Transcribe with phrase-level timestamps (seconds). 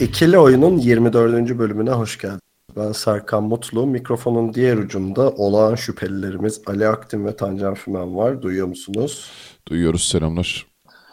[0.00, 1.58] İkili Oyun'un 24.
[1.58, 2.40] bölümüne hoş geldiniz.
[2.76, 3.86] Ben Serkan Mutlu.
[3.86, 8.42] Mikrofonun diğer ucunda olağan şüphelilerimiz Ali Aktin ve Tancan Fümen var.
[8.42, 9.30] Duyuyor musunuz?
[9.68, 10.66] Duyuyoruz selamlar.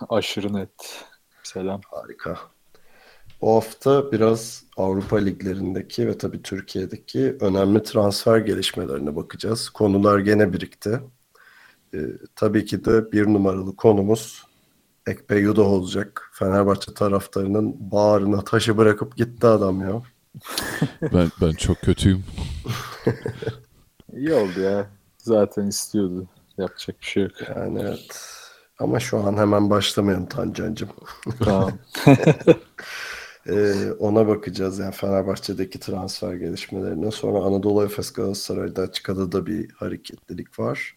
[0.10, 1.06] Aşırı net.
[1.44, 1.82] Selam.
[1.92, 2.38] Harika.
[3.42, 9.70] Bu hafta biraz Avrupa liglerindeki ve tabii Türkiye'deki önemli transfer gelişmelerine bakacağız.
[9.70, 11.00] Konular gene birikti.
[11.94, 11.98] Ee,
[12.36, 14.44] tabii ki de bir numaralı konumuz
[15.12, 16.32] Ekpe Yudo olacak.
[16.34, 20.02] Fenerbahçe taraftarının bağrına taşı bırakıp gitti adam ya.
[21.14, 22.24] Ben ben çok kötüyüm.
[24.14, 24.90] İyi oldu ya.
[25.18, 26.28] Zaten istiyordu.
[26.58, 27.32] Yapacak bir şey yok.
[27.56, 28.22] Yani evet.
[28.80, 30.90] Ama şu an hemen başlamayalım Tancancığım.
[31.40, 31.72] Tamam.
[33.50, 37.12] Ee, ona bakacağız yani Fenerbahçe'deki transfer gelişmelerine.
[37.12, 40.96] Sonra Anadolu Efes Galatasaray'da açık adada bir hareketlilik var.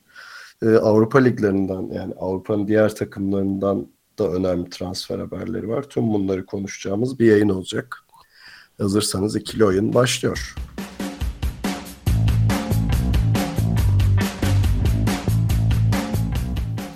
[0.63, 3.87] Ee, Avrupa liglerinden yani Avrupa'nın diğer takımlarından
[4.19, 5.83] da önemli transfer haberleri var.
[5.83, 8.05] Tüm bunları konuşacağımız bir yayın olacak.
[8.79, 10.55] Hazırsanız ikili oyun başlıyor.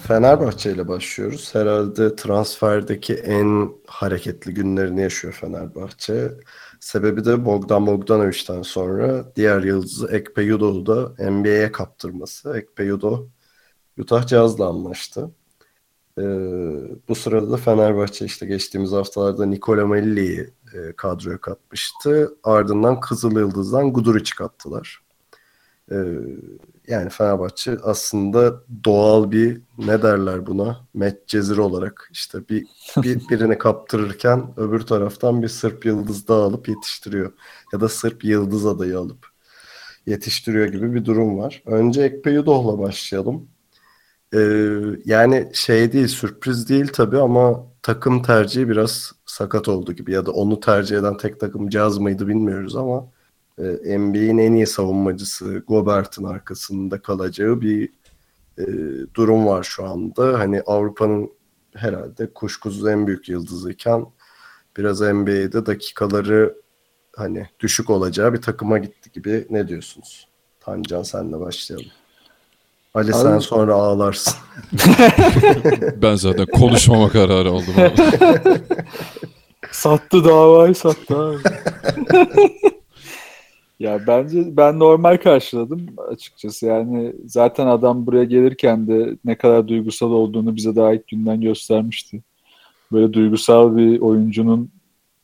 [0.08, 1.54] Fenerbahçe ile başlıyoruz.
[1.54, 6.32] Herhalde transferdeki en hareketli günlerini yaşıyor Fenerbahçe.
[6.80, 12.58] Sebebi de Bogdan Bogdanovic'den sonra diğer yıldızı Ekpe Yudo'yu da NBA'ye kaptırması.
[12.58, 13.28] Ekpe Yudo
[13.98, 15.30] Utah Jazz'la anlaştı.
[16.18, 22.34] Ee, bu sırada da Fenerbahçe işte geçtiğimiz haftalarda Nikola Melli'yi e, kadroya katmıştı.
[22.44, 25.00] Ardından Kızıl Yıldız'dan Guduric'i kattılar.
[25.90, 25.96] Ee,
[26.88, 30.86] yani Fenerbahçe aslında doğal bir ne derler buna?
[30.94, 37.32] Medcezir olarak işte bir, bir birini kaptırırken öbür taraftan bir Sırp yıldız daha alıp yetiştiriyor.
[37.72, 39.26] Ya da Sırp yıldız adayı alıp
[40.06, 41.62] yetiştiriyor gibi bir durum var.
[41.66, 43.48] Önce Ekpe Yudoh'la başlayalım.
[44.34, 44.38] Ee,
[45.04, 50.12] yani şey değil, sürpriz değil tabii ama takım tercihi biraz sakat oldu gibi.
[50.12, 53.10] Ya da onu tercih eden tek takım Caz mıydı bilmiyoruz ama
[53.58, 57.88] e, NBA'in en iyi savunmacısı Gobert'in arkasında kalacağı bir
[58.58, 58.64] e,
[59.14, 60.38] durum var şu anda.
[60.38, 61.30] Hani Avrupa'nın
[61.74, 64.06] herhalde kuşkusuz en büyük yıldızıyken
[64.76, 66.54] biraz NBA'de dakikaları
[67.16, 70.28] hani düşük olacağı bir takıma gitti gibi ne diyorsunuz?
[70.60, 71.90] Tancan senle başlayalım.
[72.98, 74.34] Ali sen Abi- sonra ağlarsın.
[76.02, 77.74] Ben zaten konuşmama kararı aldım.
[79.70, 81.38] sattı davayı sattı abi.
[83.80, 86.66] ya bence ben normal karşıladım açıkçası.
[86.66, 92.22] Yani zaten adam buraya gelirken de ne kadar duygusal olduğunu bize daha ilk günden göstermişti.
[92.92, 94.70] Böyle duygusal bir oyuncunun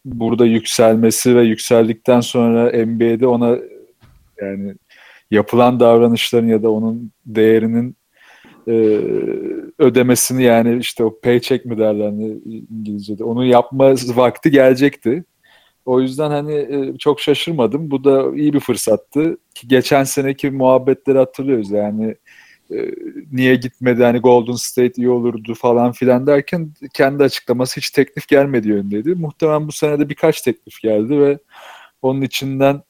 [0.05, 3.57] burada yükselmesi ve yükseldikten sonra NBA'de ona
[4.43, 4.75] yani
[5.31, 7.97] yapılan davranışların ya da onun değerinin
[8.69, 8.73] e,
[9.79, 12.39] ödemesini yani işte o paycheck mi derler hani
[12.71, 15.25] İngilizce'de onu yapma vakti gelecekti.
[15.87, 17.91] O yüzden hani e, çok şaşırmadım.
[17.91, 19.39] Bu da iyi bir fırsattı.
[19.55, 22.15] Ki geçen seneki muhabbetleri hatırlıyoruz yani
[22.71, 22.77] e,
[23.33, 28.69] niye gitmedi hani Golden State iyi olurdu falan filan derken kendi açıklaması hiç teklif gelmedi
[28.69, 29.15] yönündeydi.
[29.15, 31.39] Muhtemelen bu sene de birkaç teklif geldi ve
[32.03, 32.83] onun içinden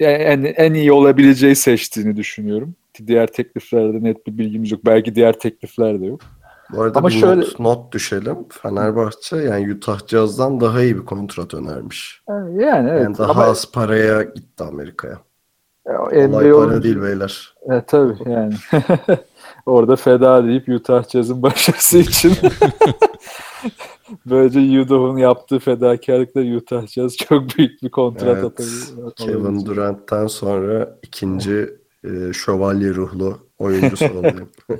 [0.00, 2.74] en, en iyi olabileceği seçtiğini düşünüyorum.
[2.94, 4.80] Ki diğer tekliflerde net bir bilgimiz yok.
[4.86, 6.20] Belki diğer teklifler de yok.
[6.72, 8.36] Bu arada Ama bir şöyle- not, not düşelim.
[8.62, 12.22] Fenerbahçe yani Utah Jazz'dan daha iyi bir kontrat önermiş.
[12.28, 13.02] Yani, yani evet.
[13.02, 15.18] Yani daha Ama az paraya gitti Amerika'ya.
[15.86, 17.54] NBA Olay para olunca- değil beyler.
[17.70, 18.54] E, tabii yani.
[19.66, 22.32] Orada feda deyip Utah Jazz'ın başarısı için
[24.26, 28.44] böylece Udah'ın yaptığı fedakarlıkla Utah Jazz çok büyük bir kontrat Evet.
[28.44, 29.14] atabilir.
[29.16, 31.70] Kevin Durant'ten sonra ikinci
[32.04, 34.46] e, şövalye ruhlu oyuncusu oluyor.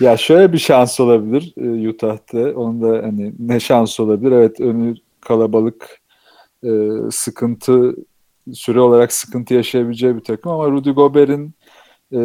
[0.00, 2.38] Ya şöyle bir şans olabilir e, Utah'ta.
[2.38, 4.32] Onun da hani ne şans olabilir?
[4.32, 6.00] Evet önü kalabalık
[6.64, 6.70] e,
[7.10, 7.96] sıkıntı
[8.52, 11.54] süre olarak sıkıntı yaşayabileceği bir takım ama Rudy Gobert'in
[12.12, 12.20] e,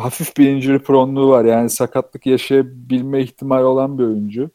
[0.00, 1.44] hafif bir injury prone'luğu var.
[1.44, 4.50] Yani sakatlık yaşayabilme ihtimali olan bir oyuncu.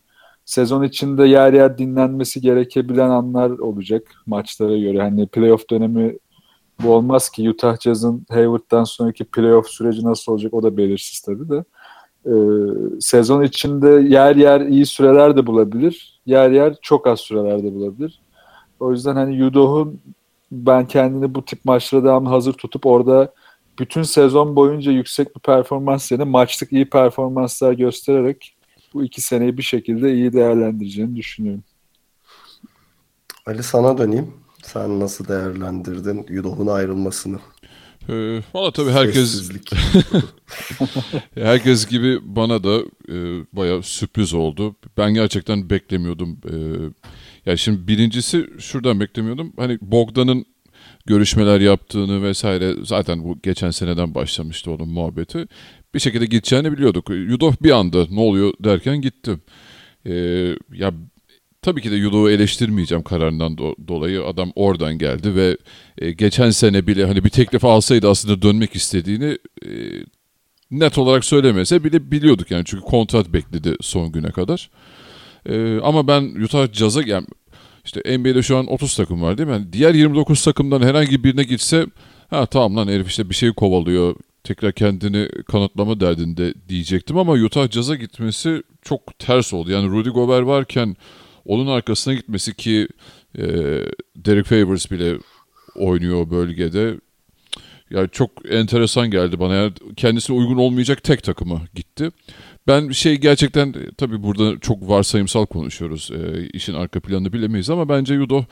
[0.46, 5.02] Sezon içinde yer yer dinlenmesi gerekebilen anlar olacak maçlara göre.
[5.02, 6.18] Hani playoff dönemi
[6.84, 11.50] bu olmaz ki Utah Jazz'ın Hayward'dan sonraki playoff süreci nasıl olacak o da belirsiz tabii
[11.50, 11.64] de.
[12.26, 12.32] Ee,
[13.00, 16.22] sezon içinde yer yer iyi süreler de bulabilir.
[16.26, 18.22] Yer yer çok az süreler de bulabilir.
[18.80, 20.02] O yüzden hani Yudoh'un
[20.52, 23.34] ben kendini bu tip maçlara devamlı hazır tutup orada
[23.80, 28.56] bütün sezon boyunca yüksek bir performans yerine maçlık iyi performanslar göstererek
[28.94, 31.63] bu iki seneyi bir şekilde iyi değerlendireceğini düşünüyorum.
[33.45, 34.33] Ali sana döneyim.
[34.63, 37.39] Sen nasıl değerlendirdin Yudoh'un ayrılmasını?
[38.10, 39.51] Ee, Valla tabii herkes
[41.36, 42.80] herkes gibi bana da
[43.10, 44.75] e, bayağı sürpriz oldu.
[44.98, 46.39] Ben gerçekten beklemiyordum.
[46.50, 46.56] E,
[47.50, 49.54] ya şimdi birincisi şuradan beklemiyordum.
[49.57, 50.45] Hani Bogdan'ın
[51.06, 55.48] görüşmeler yaptığını vesaire zaten bu geçen seneden başlamıştı onun muhabbeti.
[55.94, 57.10] Bir şekilde gideceğini biliyorduk.
[57.10, 59.38] Yudov bir anda ne oluyor derken gitti.
[60.06, 60.13] E,
[60.74, 60.94] ya
[61.62, 64.24] tabii ki de Yudov'u eleştirmeyeceğim kararından do- dolayı.
[64.24, 65.57] Adam oradan geldi ve
[65.98, 69.69] e, geçen sene bile hani bir teklif alsaydı aslında dönmek istediğini e,
[70.72, 74.69] net olarak söylemese bile biliyorduk yani çünkü kontrat bekledi son güne kadar.
[75.50, 77.28] E, ama ben Utah Jazz'a yani
[77.86, 79.54] işte NBA'de şu an 30 takım var değil mi?
[79.54, 81.86] Yani diğer 29 takımdan herhangi birine gitse
[82.30, 87.72] ha tamam lan herif işte bir şey kovalıyor tekrar kendini kanıtlama derdinde diyecektim ama Utah
[87.72, 89.72] Jazz'a gitmesi çok ters oldu.
[89.72, 90.96] Yani Rudy Gobert varken
[91.46, 92.88] onun arkasına gitmesi ki
[93.38, 93.44] e,
[94.16, 95.18] Derek Favors bile
[95.76, 97.00] oynuyor bölgede.
[97.96, 99.54] Yani çok enteresan geldi bana.
[99.54, 102.10] Yani kendisine uygun olmayacak tek takıma gitti.
[102.68, 106.12] Ben şey gerçekten tabii burada çok varsayımsal konuşuyoruz.
[106.12, 108.46] E, işin arka planını bilemeyiz ama bence Yudo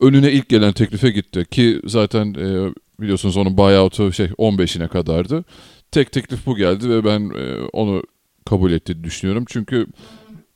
[0.00, 5.44] önüne ilk gelen teklife gitti ki zaten e, biliyorsunuz onun buyout'u şey 15'ine kadardı.
[5.90, 8.02] Tek teklif bu geldi ve ben e, onu
[8.44, 9.44] kabul ettiğini düşünüyorum.
[9.48, 9.86] Çünkü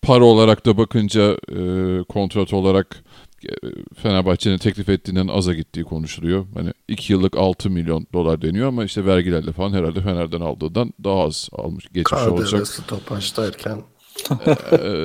[0.03, 1.59] para olarak da bakınca e,
[2.05, 3.05] kontrat olarak
[4.03, 6.47] Fenerbahçe'nin teklif ettiğinden aza gittiği konuşuluyor.
[6.55, 11.21] Hani 2 yıllık 6 milyon dolar deniyor ama işte vergilerle falan herhalde Fener'den aldığından daha
[11.23, 12.61] az almış geçmiş olacak.
[12.61, 13.83] KDV stopaj derken.
[14.31, 14.57] Ee,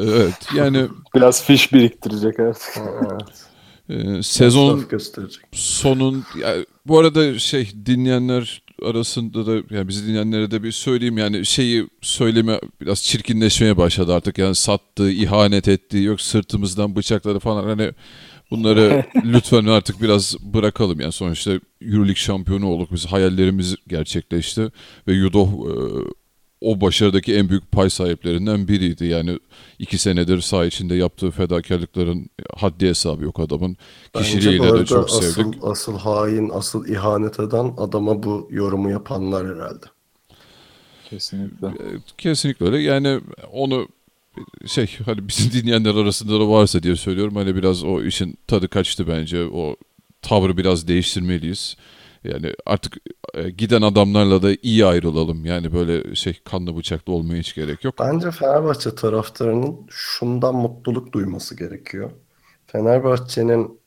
[0.04, 2.82] evet yani Biraz fiş biriktirecek artık.
[3.02, 4.18] Evet.
[4.18, 4.86] e, sezon
[5.52, 11.18] sonun ya, bu arada şey dinleyenler arasında da yani bizi dinleyenlere de bir söyleyeyim.
[11.18, 14.38] Yani şeyi söyleme biraz çirkinleşmeye başladı artık.
[14.38, 17.64] Yani sattığı, ihanet ettiği yok sırtımızdan bıçakladı falan.
[17.64, 17.92] Hani
[18.52, 21.00] bunları lütfen artık biraz bırakalım.
[21.00, 21.52] Yani sonuçta
[21.82, 23.06] Euroleague şampiyonu olduk biz.
[23.06, 24.72] Hayallerimiz gerçekleşti.
[25.08, 25.74] Ve Yudo e,
[26.64, 29.06] o başarıdaki en büyük pay sahiplerinden biriydi.
[29.06, 29.40] Yani
[29.80, 33.78] iki senedir saha içinde yaptığı fedakarlıkların haddi hesabı yok adamın.
[34.14, 35.64] Kişiliğiyle de çok asıl, sevdik.
[35.64, 39.86] asıl hain, asıl ihanet eden adama bu yorumu yapanlar herhalde.
[41.10, 41.68] Kesinlikle.
[41.68, 41.88] E,
[42.18, 42.80] Kesinlikle öyle.
[42.80, 43.20] Yani
[43.52, 43.88] onu
[44.66, 47.36] şey hani bizim dinleyenler arasında da varsa diye söylüyorum.
[47.36, 49.44] Hani biraz o işin tadı kaçtı bence.
[49.54, 49.76] O
[50.22, 51.78] tavrı biraz değiştirmeliyiz.
[52.24, 52.98] Yani artık
[53.34, 55.46] e, giden adamlarla da iyi ayrılalım.
[55.46, 57.96] Yani böyle şey kanlı bıçaklı olmaya hiç gerek yok.
[58.00, 62.12] Bence Fenerbahçe taraftarının şundan mutluluk duyması gerekiyor.
[62.68, 63.80] Fenerbahçe'nin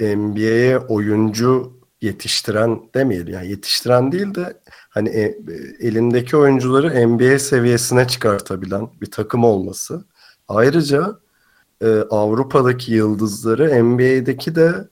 [0.00, 4.60] e, NBA'ye oyuncu yetiştiren demeyelim yani yetiştiren değil de
[4.90, 5.38] hani e,
[5.80, 10.04] elindeki oyuncuları NBA seviyesine çıkartabilen bir takım olması.
[10.48, 11.18] Ayrıca
[11.80, 14.88] e, Avrupa'daki yıldızları NBA'deki de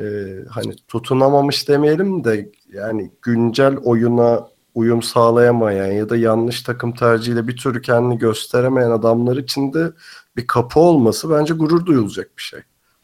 [0.00, 0.04] e,
[0.50, 7.56] hani tutunamamış demeyelim de yani güncel oyuna uyum sağlayamayan ya da yanlış takım tercihiyle bir
[7.56, 9.92] türlü kendini gösteremeyen adamlar için de
[10.36, 12.60] bir kapı olması bence gurur duyulacak bir şey.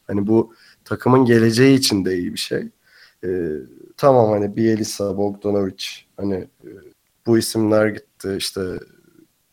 [0.06, 0.54] Hani bu
[0.84, 2.68] takımın geleceği için de iyi bir şey.
[3.24, 3.52] Ee,
[3.96, 5.84] tamam hani Bielisa, Bogdanovic
[6.16, 6.70] hani e,
[7.26, 8.60] bu isimler gitti işte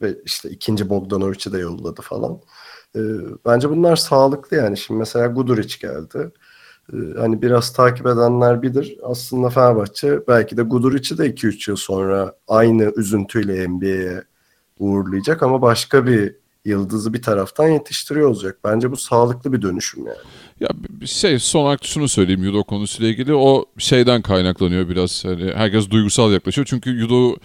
[0.01, 2.39] ve işte ikinci Bogdanovic'i de yolladı falan.
[2.96, 3.00] Ee,
[3.46, 4.77] bence bunlar sağlıklı yani.
[4.77, 6.32] Şimdi mesela Guduric geldi.
[6.94, 8.98] Ee, hani biraz takip edenler bilir.
[9.04, 14.24] Aslında Fenerbahçe belki de Guduric'i de 2-3 yıl sonra aynı üzüntüyle NBA'ye
[14.80, 18.58] uğurlayacak ama başka bir yıldızı bir taraftan yetiştiriyor olacak.
[18.63, 20.18] Bence bu sağlıklı bir dönüşüm yani.
[20.60, 20.70] Ya
[21.08, 26.34] şey son olarak şunu söyleyeyim judo konusuyla ilgili o şeyden kaynaklanıyor biraz hani herkes duygusal
[26.34, 27.36] yaklaşıyor çünkü judo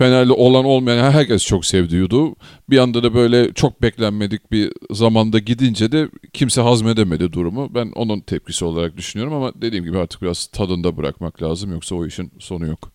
[0.00, 2.34] Fenerli olan olmayan herkes çok sevdi judo.
[2.70, 7.74] Bir anda da böyle çok beklenmedik bir zamanda gidince de kimse hazmedemedi durumu.
[7.74, 12.06] Ben onun tepkisi olarak düşünüyorum ama dediğim gibi artık biraz tadında bırakmak lazım yoksa o
[12.06, 12.92] işin sonu yok.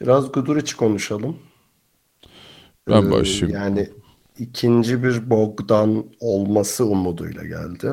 [0.00, 1.36] Biraz Guduric konuşalım.
[2.88, 3.60] Ben Ee, başlayayım.
[3.60, 3.88] Yani
[4.38, 7.92] ikinci bir Bogdan olması umuduyla geldi.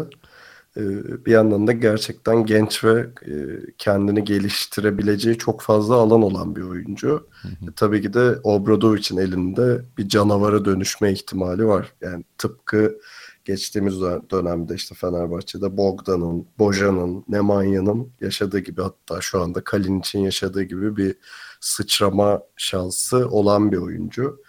[0.77, 3.31] Ee, Bir yandan da gerçekten genç ve e,
[3.77, 7.27] kendini geliştirebileceği çok fazla alan olan bir oyuncu.
[7.45, 11.93] E, Tabii ki de Obradovic'in elinde bir canavara dönüşme ihtimali var.
[12.01, 12.97] Yani tıpkı
[13.45, 20.63] geçtiğimiz dö- dönemde işte Fenerbahçe'de Bogdan'ın, Bojan'ın, Nemanya'nın yaşadığı gibi hatta şu anda Kalinic'in yaşadığı
[20.63, 21.15] gibi bir
[21.59, 24.41] sıçrama şansı olan bir oyuncu.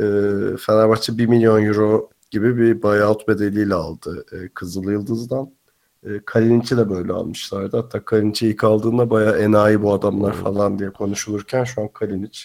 [0.00, 0.04] Ee,
[0.60, 5.50] Fenerbahçe 1 milyon euro gibi bir buyout bedeliyle aldı e, Kızıl Yıldız'dan.
[6.06, 7.76] E, Kalinic'i de böyle almışlardı.
[7.76, 12.40] Hatta Kalinic'i ilk aldığında bayağı enayi bu adamlar falan diye konuşulurken şu an Kalinic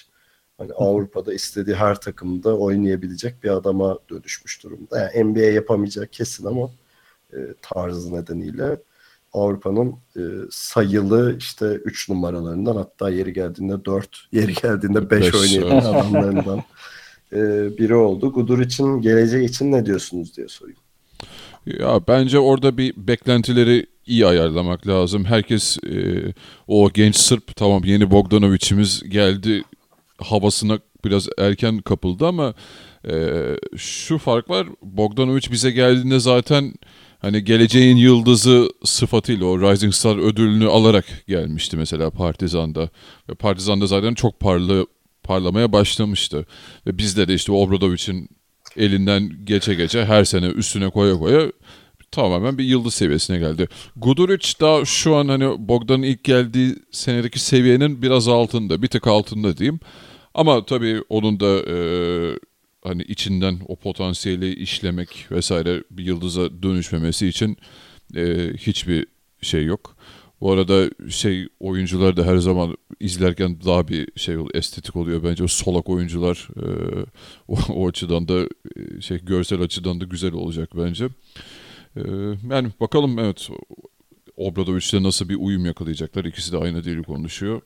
[0.57, 4.99] hani Avrupa'da istediği her takımda oynayabilecek bir adama dönüşmüş durumda.
[4.99, 6.69] Yani NBA yapamayacak kesin ama
[7.33, 8.77] e, tarzı nedeniyle
[9.33, 10.21] Avrupa'nın e,
[10.51, 16.63] sayılı işte 3 numaralarından hatta yeri geldiğinde 4, yeri geldiğinde 5 Beş, oynayan adamlarından
[17.33, 17.37] e,
[17.77, 18.33] biri oldu.
[18.33, 20.79] Gudur için geleceği için ne diyorsunuz diye sorayım.
[21.79, 25.25] Ya bence orada bir beklentileri iyi ayarlamak lazım.
[25.25, 26.33] Herkes e,
[26.67, 29.63] o genç Sırp tamam yeni Bogdanovic'imiz geldi
[30.17, 32.53] havasına biraz erken kapıldı ama
[33.09, 33.43] e,
[33.77, 34.67] şu fark var.
[34.81, 36.73] Bogdanovic bize geldiğinde zaten
[37.19, 42.89] hani geleceğin yıldızı sıfatıyla o Rising Star ödülünü alarak gelmişti mesela Partizan'da.
[43.29, 44.87] Ve Partizan'da zaten çok parlı
[45.23, 46.45] parlamaya başlamıştı.
[46.87, 48.29] Ve bizde de işte Obradovic'in
[48.77, 51.51] elinden geçe geçe her sene üstüne koya koya
[52.11, 53.67] tamamen bir yıldız seviyesine geldi.
[53.95, 59.57] Guduric daha şu an hani Bogdan'ın ilk geldiği senedeki seviyenin biraz altında, bir tık altında
[59.57, 59.79] diyeyim.
[60.33, 61.77] Ama tabii onun da e,
[62.83, 67.57] hani içinden o potansiyeli işlemek vesaire bir yıldıza dönüşmemesi için
[68.15, 69.07] e, hiçbir
[69.41, 69.95] şey yok.
[70.41, 75.47] Bu arada şey oyuncular da her zaman izlerken daha bir şey estetik oluyor bence o
[75.47, 76.65] solak oyuncular e,
[77.47, 78.39] o, o açıdan da
[78.75, 81.05] e, şey görsel açıdan da güzel olacak bence.
[81.95, 82.01] E,
[82.49, 83.49] yani bakalım evet
[84.37, 86.25] Obradovic'le nasıl bir uyum yakalayacaklar.
[86.25, 87.61] İkisi de aynı dili konuşuyor.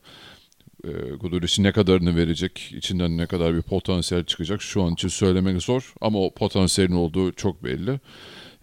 [0.84, 5.62] E, Guduric'in ne kadarını verecek, içinden ne kadar bir potansiyel çıkacak şu an için söylemek
[5.62, 8.00] zor ama o potansiyelin olduğu çok belli.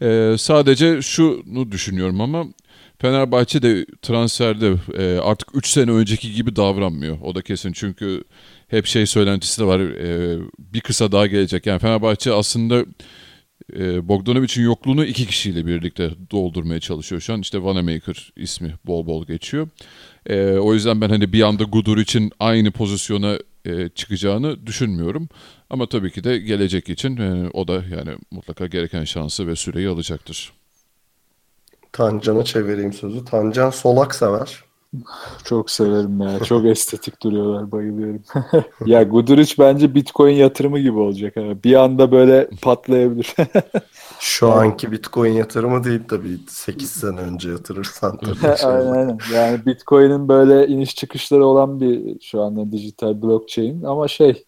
[0.01, 2.45] E, sadece şunu düşünüyorum ama
[3.01, 7.17] Fenerbahçe de transferde e, artık 3 sene önceki gibi davranmıyor.
[7.21, 8.23] O da kesin çünkü
[8.67, 9.79] hep şey söylentisi de var.
[9.79, 11.65] e, bir kısa daha gelecek.
[11.65, 12.85] Yani Fenerbahçe aslında
[13.77, 17.41] e, Bogdanovic'in yokluğunu iki kişiyle birlikte doldurmaya çalışıyor şu an.
[17.41, 19.69] İşte Vanamaker ismi bol bol geçiyor.
[20.25, 25.29] E, o yüzden ben hani bir anda Gudur için aynı pozisyona e, çıkacağını düşünmüyorum.
[25.69, 29.87] Ama tabii ki de gelecek için e, o da yani mutlaka gereken şansı ve süreyi
[29.89, 30.58] alacaktır.
[31.93, 33.25] Tancan'a çevireyim sözü.
[33.25, 34.63] Tancan solak sever.
[35.43, 36.39] Çok severim ya.
[36.39, 37.71] Çok estetik duruyorlar.
[37.71, 38.21] Bayılıyorum.
[38.85, 41.35] ya Guduric bence Bitcoin yatırımı gibi olacak.
[41.35, 41.41] Ha.
[41.63, 43.35] Bir anda böyle patlayabilir.
[44.19, 46.37] Şu anki Bitcoin yatırımı değil tabii.
[46.47, 48.53] 8 sene önce yatırırsan tabii.
[48.65, 49.17] aynen aynen.
[49.33, 54.45] Yani Bitcoin'in böyle iniş çıkışları olan bir şu anda dijital blockchain ama şey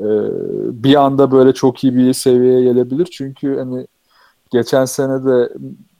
[0.00, 0.06] e,
[0.84, 3.06] bir anda böyle çok iyi bir seviyeye gelebilir.
[3.06, 3.86] Çünkü hani
[4.52, 5.52] geçen sene de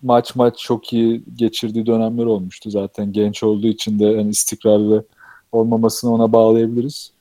[0.02, 2.71] maç maç çok iyi geçirdiği dönemler olmuştu.
[2.71, 5.04] Zaten genç olduğu için de hani istikrarlı
[5.52, 7.12] olmamasını ona bağlayabiliriz.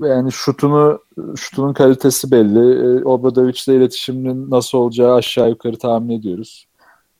[0.00, 0.98] Yani şutunu
[1.36, 2.58] şutunun kalitesi belli.
[2.58, 6.66] E, Obradovic'le iletişiminin nasıl olacağı aşağı yukarı tahmin ediyoruz.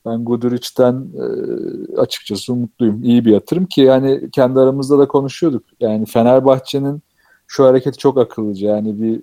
[0.05, 1.25] Ben Guduric'ten e,
[1.97, 3.03] açıkçası umutluyum.
[3.03, 5.63] İyi bir yatırım ki yani kendi aramızda da konuşuyorduk.
[5.79, 7.01] Yani Fenerbahçe'nin
[7.47, 8.69] şu hareketi çok akıllıca.
[8.69, 9.21] Yani bir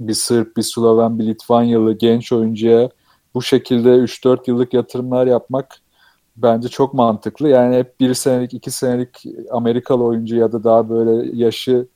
[0.00, 2.90] bir Sırp, bir Sloven, bir Litvanyalı genç oyuncuya
[3.36, 5.76] bu şekilde 3-4 yıllık yatırımlar yapmak
[6.36, 7.48] bence çok mantıklı.
[7.48, 11.86] Yani hep bir senelik, iki senelik Amerikalı oyuncu ya da daha böyle yaşı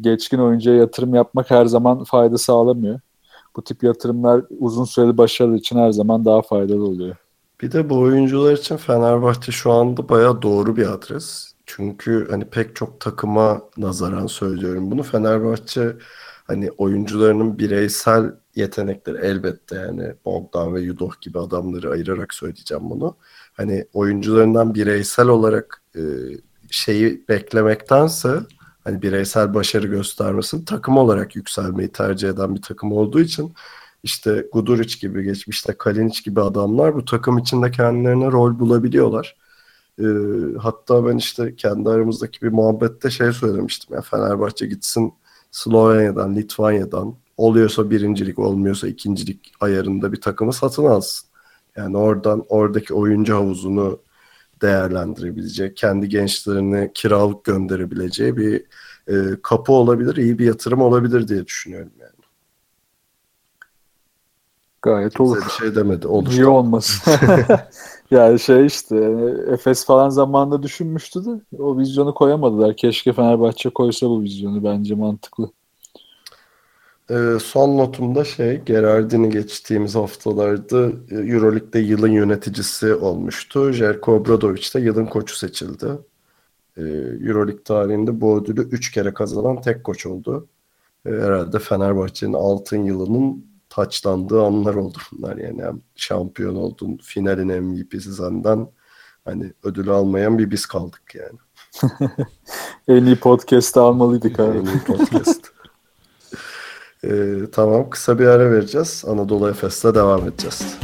[0.00, 3.00] geçkin oyuncuya yatırım yapmak her zaman fayda sağlamıyor.
[3.56, 7.16] Bu tip yatırımlar uzun süreli başarı için her zaman daha faydalı oluyor.
[7.60, 11.52] Bir de bu oyuncular için Fenerbahçe şu anda bayağı doğru bir adres.
[11.66, 15.02] Çünkü hani pek çok takıma nazaran söylüyorum bunu.
[15.02, 15.96] Fenerbahçe
[16.46, 23.16] hani oyuncularının bireysel yetenekleri elbette yani Bogdan ve Yudoh gibi adamları ayırarak söyleyeceğim bunu.
[23.52, 26.00] Hani oyuncularından bireysel olarak e,
[26.70, 28.40] şeyi beklemektense
[28.84, 33.54] hani bireysel başarı göstermesini takım olarak yükselmeyi tercih eden bir takım olduğu için
[34.02, 39.36] işte Guduric gibi geçmişte Kalinic gibi adamlar bu takım içinde kendilerine rol bulabiliyorlar.
[40.00, 40.04] Ee,
[40.58, 45.12] hatta ben işte kendi aramızdaki bir muhabbette şey söylemiştim ya Fenerbahçe gitsin
[45.50, 51.28] Slovenya'dan, Litvanya'dan oluyorsa birincilik olmuyorsa ikincilik ayarında bir takımı satın alsın.
[51.76, 54.00] Yani oradan oradaki oyuncu havuzunu
[54.62, 58.64] değerlendirebilecek, kendi gençlerini kiralık gönderebileceği bir
[59.08, 62.10] e, kapı olabilir, iyi bir yatırım olabilir diye düşünüyorum yani.
[64.82, 65.36] Gayet olur.
[65.36, 66.06] Size bir şey demedi.
[66.06, 66.30] Olur.
[66.30, 67.12] Niye olmasın?
[68.10, 72.76] yani şey işte yani Efes falan zamanında düşünmüştü de o vizyonu koyamadılar.
[72.76, 75.50] Keşke Fenerbahçe koysa bu vizyonu bence mantıklı.
[77.10, 83.72] Ee, son notumda şey Gerardini geçtiğimiz haftalarda e, Euroleague'de yılın yöneticisi olmuştu.
[83.72, 85.86] Jelko Obradovic de yılın koçu seçildi.
[86.76, 86.82] Ee,
[87.28, 90.48] Euroleague tarihinde bu ödülü 3 kere kazanan tek koç oldu.
[91.06, 95.62] Ee, herhalde Fenerbahçe'nin altın yılının taçlandığı anlar oldu bunlar yani.
[95.62, 98.68] Hem şampiyon oldun, finalin MVP'si senden
[99.24, 101.38] hani ödülü almayan bir biz kaldık yani.
[102.88, 104.58] en iyi podcast'ı almalıydık abi.
[104.58, 105.59] En iyi podcast.
[107.04, 109.04] Ee, tamam kısa bir ara vereceğiz.
[109.06, 110.78] Anadolu Efes'le devam edeceğiz.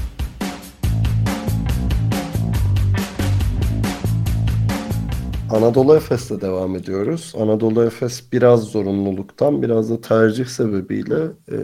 [5.50, 7.34] Anadolu Efes'le devam ediyoruz.
[7.38, 11.56] Anadolu Efes biraz zorunluluktan biraz da tercih sebebiyle e,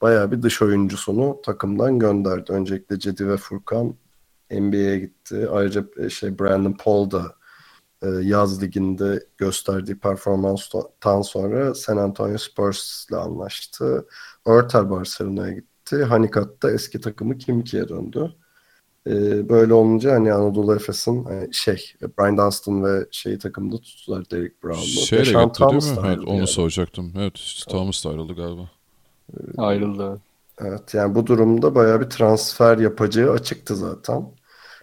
[0.00, 2.52] bayağı bir dış oyuncusunu takımdan gönderdi.
[2.52, 3.94] Öncelikle Cedi ve Furkan
[4.50, 5.48] NBA'ye gitti.
[5.52, 7.39] Ayrıca e, şey Brandon Paul da
[8.22, 14.06] yaz liginde gösterdiği performanstan sonra San Antonio Spurs'la anlaştı.
[14.46, 16.04] Örtel Barcelona'ya gitti.
[16.04, 18.34] Hanikat da eski takımı Kimki'ye döndü.
[19.06, 24.62] E, böyle olunca hani Anadolu Efes'in hani şey Brian Dunstan ve şeyi takımda tuttular Derek
[24.64, 24.84] Brown'u.
[24.84, 25.96] Şeyle Deşan gitti değil Thomas mi?
[25.96, 26.46] da Evet, onu yani.
[26.46, 27.12] soracaktım.
[27.18, 28.70] Evet, Thomas da ayrıldı galiba.
[29.56, 30.20] Ayrıldı.
[30.60, 34.39] Evet yani bu durumda bayağı bir transfer yapacağı açıktı zaten.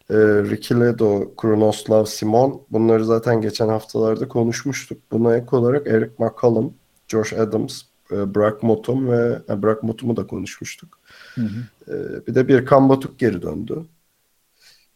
[0.09, 4.97] Ee, Ricky Ledo, Krunoslav Simon bunları zaten geçen haftalarda konuşmuştuk.
[5.11, 6.73] Buna ek olarak Eric McCollum,
[7.07, 10.99] Josh Adams, e, Brock Motum ve e, Brock Motum'u da konuşmuştuk.
[11.35, 11.93] Hı hı.
[11.93, 13.85] Ee, bir de bir Batuk geri döndü.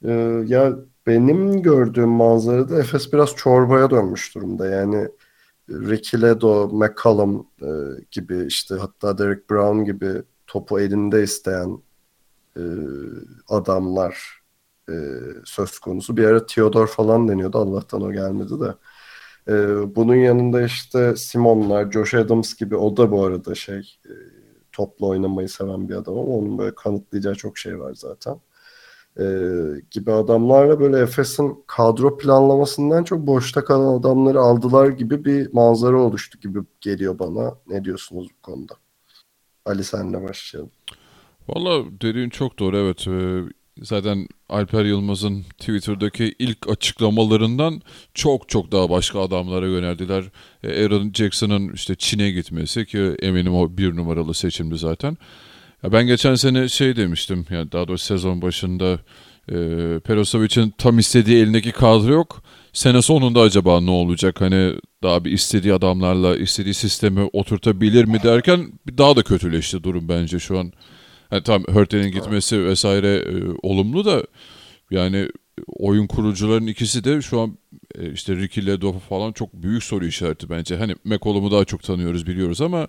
[0.06, 0.76] Ee, ya
[1.08, 4.68] benim gördüğüm manzarada Efes biraz çorbaya dönmüş durumda.
[4.68, 5.08] Yani
[5.70, 7.70] Ricky Ledo, McCollum e,
[8.12, 11.78] gibi işte hatta Derek Brown gibi topu elinde isteyen
[12.58, 12.64] e,
[13.50, 14.41] adamlar
[14.90, 14.94] e,
[15.46, 16.18] söz konusu.
[16.18, 17.58] Bir ara Theodore falan deniyordu.
[17.58, 18.76] Allah'tan o gelmedi de.
[19.48, 19.56] E,
[19.96, 24.14] bunun yanında işte Simonlar, Josh Adams gibi o da bu arada şey e,
[24.72, 28.36] topla oynamayı seven bir adam ama onun böyle kanıtlayacağı çok şey var zaten.
[29.20, 29.26] E,
[29.92, 36.40] gibi adamlarla böyle Efes'in kadro planlamasından çok boşta kalan adamları aldılar gibi bir manzara oluştu
[36.40, 37.56] gibi geliyor bana.
[37.68, 38.74] Ne diyorsunuz bu konuda?
[39.66, 40.72] Ali senle başlayalım.
[41.48, 43.08] Valla dediğin çok doğru evet.
[43.82, 47.82] Zaten Alper Yılmaz'ın Twitter'daki ilk açıklamalarından
[48.14, 50.24] çok çok daha başka adamlara yöneldiler.
[50.64, 55.18] Ee, Aaron Jackson'ın işte Çin'e gitmesi ki eminim o bir numaralı seçimdi zaten.
[55.84, 59.00] Ya ben geçen sene şey demiştim yani daha doğrusu sezon başında
[59.50, 59.56] e,
[60.00, 62.44] Perosovic'in tam istediği elindeki kadro yok.
[62.74, 64.42] Sene sonunda acaba ne olacak?
[64.42, 70.40] Hani daha bir istediği adamlarla istediği sistemi oturtabilir mi derken daha da kötüleşti durum bence
[70.40, 70.74] şu an.
[71.32, 74.24] Yani tam Hörtel'in gitmesi vesaire e, olumlu da
[74.92, 75.30] yani
[75.68, 77.58] oyun kurucuların ikisi de şu an
[78.00, 80.78] e, işte Ricky Ledo falan çok büyük soru işareti bence.
[80.78, 82.88] Hani McCollum'u daha çok tanıyoruz biliyoruz ama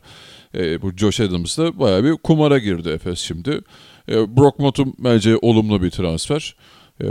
[0.55, 3.61] e, bu Josh Adams da bayağı bir kumara girdi Efes şimdi.
[4.09, 6.57] E, Brock Motum bence olumlu bir transfer.
[7.01, 7.07] E,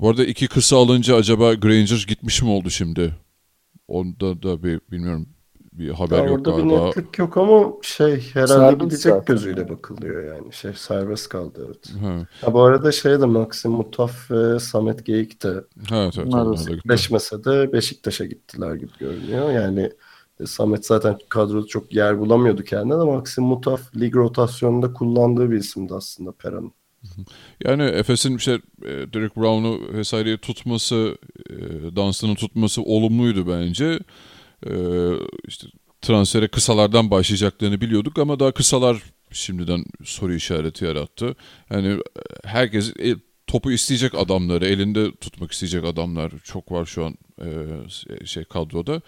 [0.00, 3.14] bu arada iki kısa alınca acaba Granger gitmiş mi oldu şimdi?
[3.88, 5.28] Onda da bir bilmiyorum
[5.72, 6.94] bir haber Ya yok orada bir galiba.
[6.96, 9.24] netlik yok ama şey herhalde Serbest gidecek zaten.
[9.24, 10.52] gözüyle bakılıyor yani.
[10.52, 11.92] Şey serbest kaldı evet.
[12.00, 16.86] Ha, Ha, bu arada şey de Maxim Mutaf ve Samet Geyik de evet evet.
[16.88, 19.50] Beşmese de Beşiktaş'a gittiler gibi görünüyor.
[19.52, 19.92] Yani
[20.40, 25.56] e, Samet zaten kadroda çok yer bulamıyordu kendine de Maxim Mutaf lig rotasyonunda kullandığı bir
[25.56, 26.72] isimdi aslında Pera'nın.
[27.64, 28.52] Yani Efes'in işte
[28.84, 31.16] e, Derek Brown'u vesaireyi tutması,
[31.50, 31.54] e,
[31.96, 33.98] Dunstan'ı tutması olumluydu bence.
[34.66, 34.74] E,
[35.48, 35.66] işte
[36.02, 41.36] transfere kısalardan başlayacaklarını biliyorduk ama daha kısalar şimdiden soru işareti yarattı.
[41.70, 41.98] Yani e,
[42.44, 48.44] herkes e, topu isteyecek adamları, elinde tutmak isteyecek adamlar çok var şu an e, şey
[48.44, 49.02] kadroda.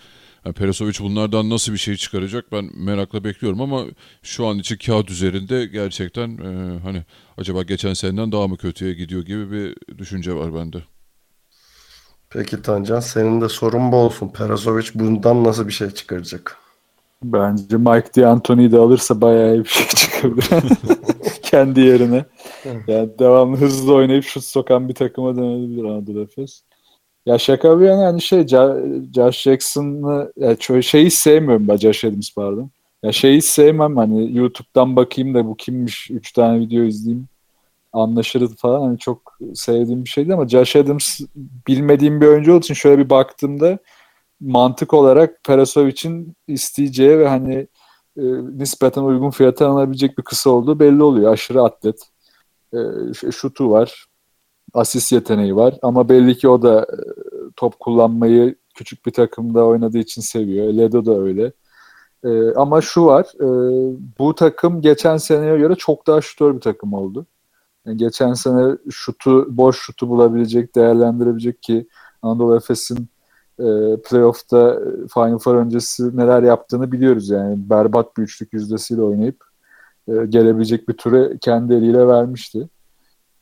[0.45, 3.85] Yani Peresovic bunlardan nasıl bir şey çıkaracak ben merakla bekliyorum ama
[4.23, 7.03] şu an için kağıt üzerinde gerçekten e, hani
[7.37, 10.83] acaba geçen seneden daha mı kötüye gidiyor gibi bir düşünce var bende.
[12.35, 14.29] Peki Tancan senin de sorun bu olsun.
[14.29, 16.57] Perasovic bundan nasıl bir şey çıkaracak?
[17.25, 20.49] Bence Mike D'Antoni'yi de alırsa bayağı iyi bir şey çıkabilir.
[21.43, 22.25] Kendi yerine.
[22.87, 26.63] Yani devamlı hızlı oynayıp şut sokan bir takıma dönebilir Anadolu Efes.
[27.27, 28.47] Ya şaka bir yana hani şey
[29.15, 32.71] Josh Jackson'ı ya ço- şeyi sevmiyorum ben Josh Adams pardon.
[33.03, 37.27] Ya şeyi sevmem hani YouTube'dan bakayım da bu kimmiş 3 tane video izleyeyim
[37.95, 41.21] anlaşırız falan hani çok sevdiğim bir şeydi ama Josh Adams
[41.69, 43.79] bilmediğim bir oyuncu olduğu için şöyle bir baktığımda
[44.41, 47.55] mantık olarak Perasovic'in isteyeceği ve hani
[48.17, 48.23] e,
[48.59, 51.33] nispeten uygun fiyata alınabilecek bir kısa olduğu belli oluyor.
[51.33, 52.01] Aşırı atlet.
[52.75, 52.79] E,
[53.33, 54.07] şutu var.
[54.75, 55.75] Asist yeteneği var.
[55.83, 56.97] Ama belli ki o da e,
[57.57, 60.67] top kullanmayı küçük bir takımda oynadığı için seviyor.
[60.67, 61.53] Ledo da öyle.
[62.25, 63.27] E, ama şu var.
[63.41, 63.47] e,
[64.19, 67.27] bu takım geçen seneye göre çok daha şutör bir takım oldu.
[67.93, 71.87] Geçen sene şutu, boş şutu bulabilecek, değerlendirebilecek ki
[72.23, 73.09] Anadolu Efes'in
[73.59, 73.65] e,
[74.09, 77.71] playoff'ta e, Final Four öncesi neler yaptığını biliyoruz yani.
[77.71, 79.45] Berbat bir üçlük yüzdesiyle oynayıp
[80.09, 82.69] e, gelebilecek bir türe kendi eliyle vermişti.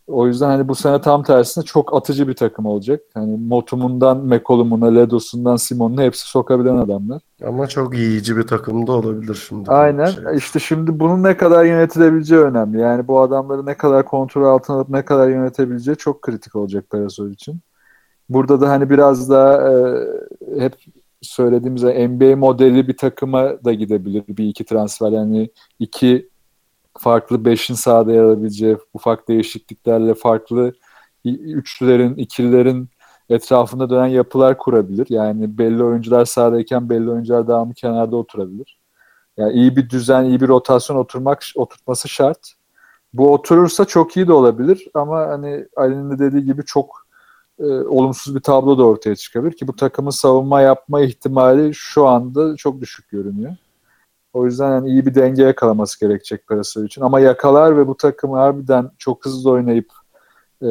[0.07, 3.01] O yüzden hani bu sene tam tersine çok atıcı bir takım olacak.
[3.15, 7.23] Hani Motum'undan McCollum'una, Ledos'undan Simon'una hepsi sokabilen adamlar.
[7.47, 9.71] Ama çok yiyici bir takım da olabilir şimdi.
[9.71, 10.07] Aynen.
[10.07, 10.25] Şey.
[10.37, 12.81] İşte şimdi bunun ne kadar yönetilebileceği önemli.
[12.81, 17.31] Yani bu adamları ne kadar kontrol altına alıp ne kadar yönetebileceği çok kritik olacak Parasol
[17.31, 17.61] için.
[18.29, 19.97] Burada da hani biraz daha e,
[20.59, 20.75] hep
[21.23, 24.25] söylediğimiz NBA modeli bir takıma da gidebilir.
[24.29, 26.32] Bir iki transfer yani iki
[26.98, 30.72] farklı beşin sahada yer alabileceği ufak değişikliklerle farklı
[31.24, 32.88] üçlülerin, ikililerin
[33.28, 35.07] etrafında dönen yapılar kurabilir.
[35.11, 38.78] Yani belli oyuncular sahadayken belli oyuncular devamlı kenarda oturabilir.
[39.37, 42.52] Yani iyi bir düzen, iyi bir rotasyon oturmak oturtması şart.
[43.12, 47.07] Bu oturursa çok iyi de olabilir ama hani Ali'nin de dediği gibi çok
[47.59, 52.57] e, olumsuz bir tablo da ortaya çıkabilir ki bu takımın savunma yapma ihtimali şu anda
[52.57, 53.57] çok düşük görünüyor.
[54.33, 57.03] O yüzden yani iyi bir denge yakalaması gerekecek parası için.
[57.03, 59.92] Ama yakalar ve bu takım harbiden çok hızlı oynayıp
[60.62, 60.68] e,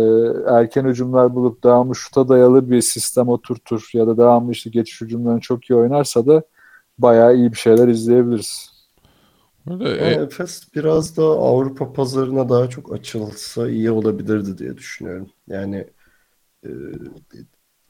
[0.48, 5.40] erken hücumlar bulup devamlı şuta dayalı bir sistem oturtur ya da devamlı işte geçiş hücumlarını
[5.40, 6.44] çok iyi oynarsa da
[6.98, 8.72] bayağı iyi bir şeyler izleyebiliriz.
[9.70, 10.24] Öyle, yani e...
[10.24, 15.30] Efes biraz da Avrupa pazarına daha çok açılsa iyi olabilirdi diye düşünüyorum.
[15.48, 15.88] Yani
[16.66, 16.70] e,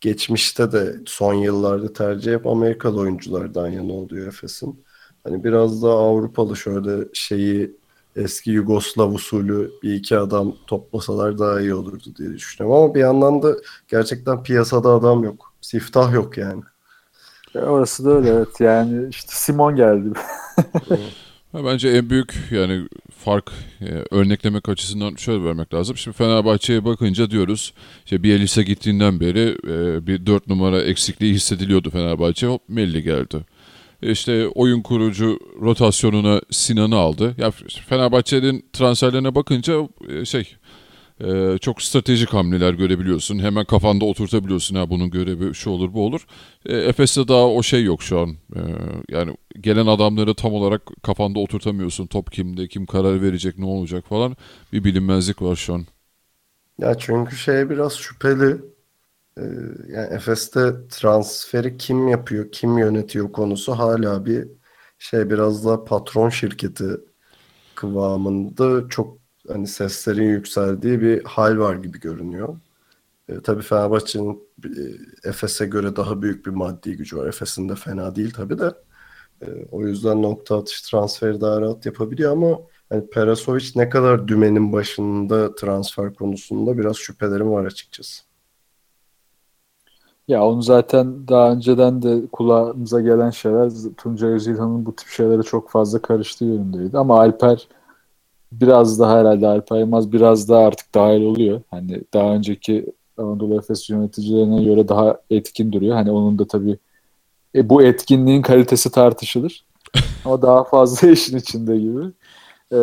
[0.01, 4.83] geçmişte de son yıllarda tercih hep Amerikalı oyunculardan yana oluyor Efes'in.
[5.23, 7.71] Hani biraz daha Avrupalı şöyle şeyi
[8.15, 12.83] eski Yugoslav usulü bir iki adam toplasalar daha iyi olurdu diye düşünüyorum.
[12.83, 13.55] Ama bir yandan da
[13.87, 15.53] gerçekten piyasada adam yok.
[15.61, 16.61] Siftah yok yani.
[17.53, 18.59] Ya orası da öyle evet.
[18.59, 20.09] Yani işte Simon geldi.
[21.53, 25.97] Bence en büyük yani fark e, örneklemek açısından şöyle vermek lazım.
[25.97, 27.73] Şimdi Fenerbahçe'ye bakınca diyoruz
[28.05, 32.47] işte bir Elise gittiğinden beri e, bir dört numara eksikliği hissediliyordu Fenerbahçe.
[32.47, 33.45] Hop Melli geldi
[34.01, 37.35] işte oyun kurucu rotasyonuna Sinan'ı aldı.
[37.37, 37.51] Ya
[37.87, 39.73] Fenerbahçe'nin transferlerine bakınca
[40.09, 40.55] e, şey
[41.23, 43.39] e, çok stratejik hamleler görebiliyorsun.
[43.39, 44.75] Hemen kafanda oturtabiliyorsun.
[44.75, 46.25] Ha bunun görevi şu olur bu olur.
[46.65, 48.35] E, Efes'te daha o şey yok şu an.
[49.09, 52.07] yani gelen adamları tam olarak kafanda oturtamıyorsun.
[52.07, 54.37] Top kimde, kim karar verecek, ne olacak falan.
[54.73, 55.85] Bir bilinmezlik var şu an.
[56.77, 58.70] Ya çünkü şey biraz şüpheli.
[59.37, 59.41] Ee,
[59.87, 64.47] yani Efes'te transferi kim yapıyor, kim yönetiyor konusu hala bir
[64.99, 66.85] şey biraz da patron şirketi
[67.75, 69.17] kıvamında çok
[69.47, 72.59] hani seslerin yükseldiği bir hal var gibi görünüyor.
[73.29, 77.27] E, tabii Fenerbahçe'nin e, Efes'e göre daha büyük bir maddi gücü var.
[77.27, 78.73] Efes'in de fena değil tabii de.
[79.41, 82.59] E, o yüzden nokta atış transferi daha rahat yapabiliyor ama
[82.91, 88.30] yani Perasovic ne kadar dümenin başında transfer konusunda biraz şüphelerim var açıkçası.
[90.27, 95.69] Ya onu zaten daha önceden de kulağımıza gelen şeyler Tuncay Özilhan'ın bu tip şeylere çok
[95.69, 96.97] fazla karıştığı yönündeydi.
[96.97, 97.67] Ama Alper
[98.51, 101.61] biraz daha herhalde Alper Yılmaz biraz daha artık dahil oluyor.
[101.71, 102.85] Hani daha önceki
[103.17, 105.95] Anadolu Efes yöneticilerine göre daha etkin duruyor.
[105.95, 106.77] Hani onun da tabii
[107.55, 109.65] e, bu etkinliğin kalitesi tartışılır.
[110.25, 112.01] Ama daha fazla işin içinde gibi.
[112.71, 112.77] Ee,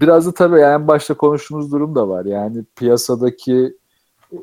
[0.00, 2.24] biraz da tabii yani en başta konuştuğumuz durum da var.
[2.24, 3.76] Yani piyasadaki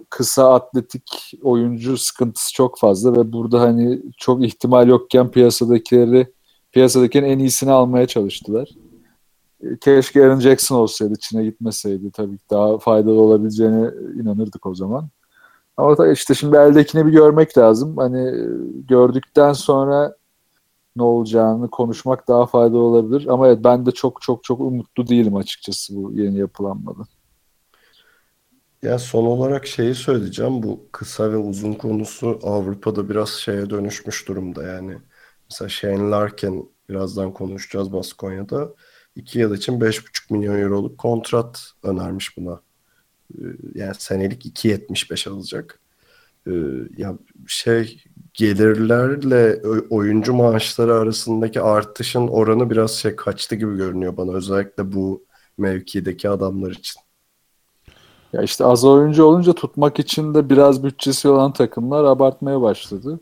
[0.09, 6.27] kısa atletik oyuncu sıkıntısı çok fazla ve burada hani çok ihtimal yokken piyasadakileri
[6.71, 8.69] piyasadakinin en iyisini almaya çalıştılar.
[9.63, 15.09] E, keşke Aaron Jackson olsaydı, Çin'e gitmeseydi tabii daha faydalı olabileceğine inanırdık o zaman.
[15.77, 17.97] Ama işte şimdi eldekini bir görmek lazım.
[17.97, 18.33] Hani
[18.87, 20.15] gördükten sonra
[20.95, 23.27] ne olacağını konuşmak daha faydalı olabilir.
[23.27, 27.05] Ama evet ben de çok çok çok umutlu değilim açıkçası bu yeni yapılanmadan.
[28.81, 30.63] Ya son olarak şeyi söyleyeceğim.
[30.63, 34.63] Bu kısa ve uzun konusu Avrupa'da biraz şeye dönüşmüş durumda.
[34.63, 34.97] Yani
[35.49, 38.73] mesela Shane Larkin birazdan konuşacağız Baskonya'da.
[39.15, 42.61] iki yıl için 5,5 milyon euroluk kontrat önermiş buna.
[43.39, 43.43] Ee,
[43.75, 45.79] yani senelik 2.75 alacak.
[46.47, 46.51] Ee,
[46.97, 54.33] ya şey gelirlerle oyuncu maaşları arasındaki artışın oranı biraz şey kaçtı gibi görünüyor bana.
[54.33, 55.25] Özellikle bu
[55.57, 57.06] mevkideki adamlar için.
[58.33, 63.19] Ya işte az oyuncu olunca tutmak için de biraz bütçesi olan takımlar abartmaya başladı.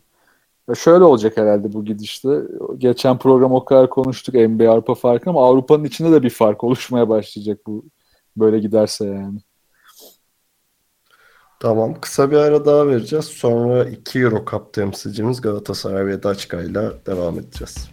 [0.70, 2.42] Ya şöyle olacak herhalde bu gidişte.
[2.78, 7.10] Geçen program o kadar konuştuk NBA Avrupa farkı ama Avrupa'nın içinde de bir fark oluşmaya
[7.10, 7.86] başlayacak bu
[8.38, 9.40] böyle giderse yani.
[11.60, 11.96] Tamam.
[12.02, 13.26] Kısa bir ara daha vereceğiz.
[13.26, 17.90] Sonra 2 Euro Cup temsilcimiz Galatasaray ve Daçka ile devam edeceğiz.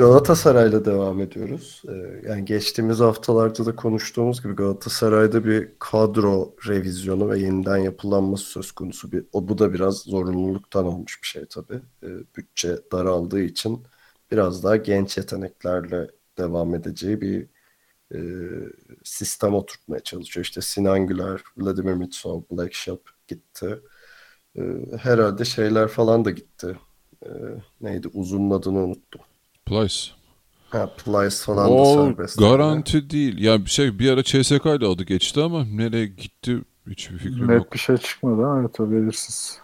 [0.00, 1.82] Galatasaray'la devam ediyoruz.
[1.88, 8.72] Ee, yani geçtiğimiz haftalarda da konuştuğumuz gibi Galatasaray'da bir kadro revizyonu ve yeniden yapılanması söz
[8.72, 9.12] konusu.
[9.12, 11.80] Bir, o bu da biraz zorunluluktan olmuş bir şey tabii.
[12.02, 13.84] Ee, bütçe daraldığı için
[14.30, 17.46] biraz daha genç yeteneklerle devam edeceği bir
[18.14, 18.18] e,
[19.04, 20.44] sistem oturtmaya çalışıyor.
[20.44, 23.80] İşte Sinan Güler, Vladimir Mitsov, Black Shop gitti.
[24.58, 24.62] E,
[24.98, 26.78] herhalde şeyler falan da gitti.
[27.80, 28.08] Neydi?
[28.14, 29.20] Uzun adını unuttum.
[29.70, 30.12] Plyce.
[30.70, 32.38] Ha, Plyce falan da O serbest.
[32.38, 33.38] garanti değil.
[33.38, 36.58] Ya bir şey bir ara CSK ile adı geçti ama nereye gitti
[36.90, 37.72] hiçbir fikrim Net yok.
[37.72, 39.60] bir şey çıkmadı ama evet o belirsiz.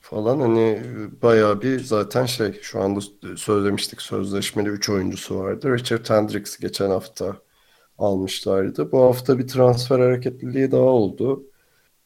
[0.00, 0.82] falan hani
[1.22, 3.00] bayağı bir zaten şey şu anda
[3.36, 5.74] söylemiştik sözleşmeli 3 oyuncusu vardı.
[5.74, 7.36] Richard Hendricks geçen hafta
[7.98, 8.92] almışlardı.
[8.92, 11.44] Bu hafta bir transfer hareketliliği daha oldu.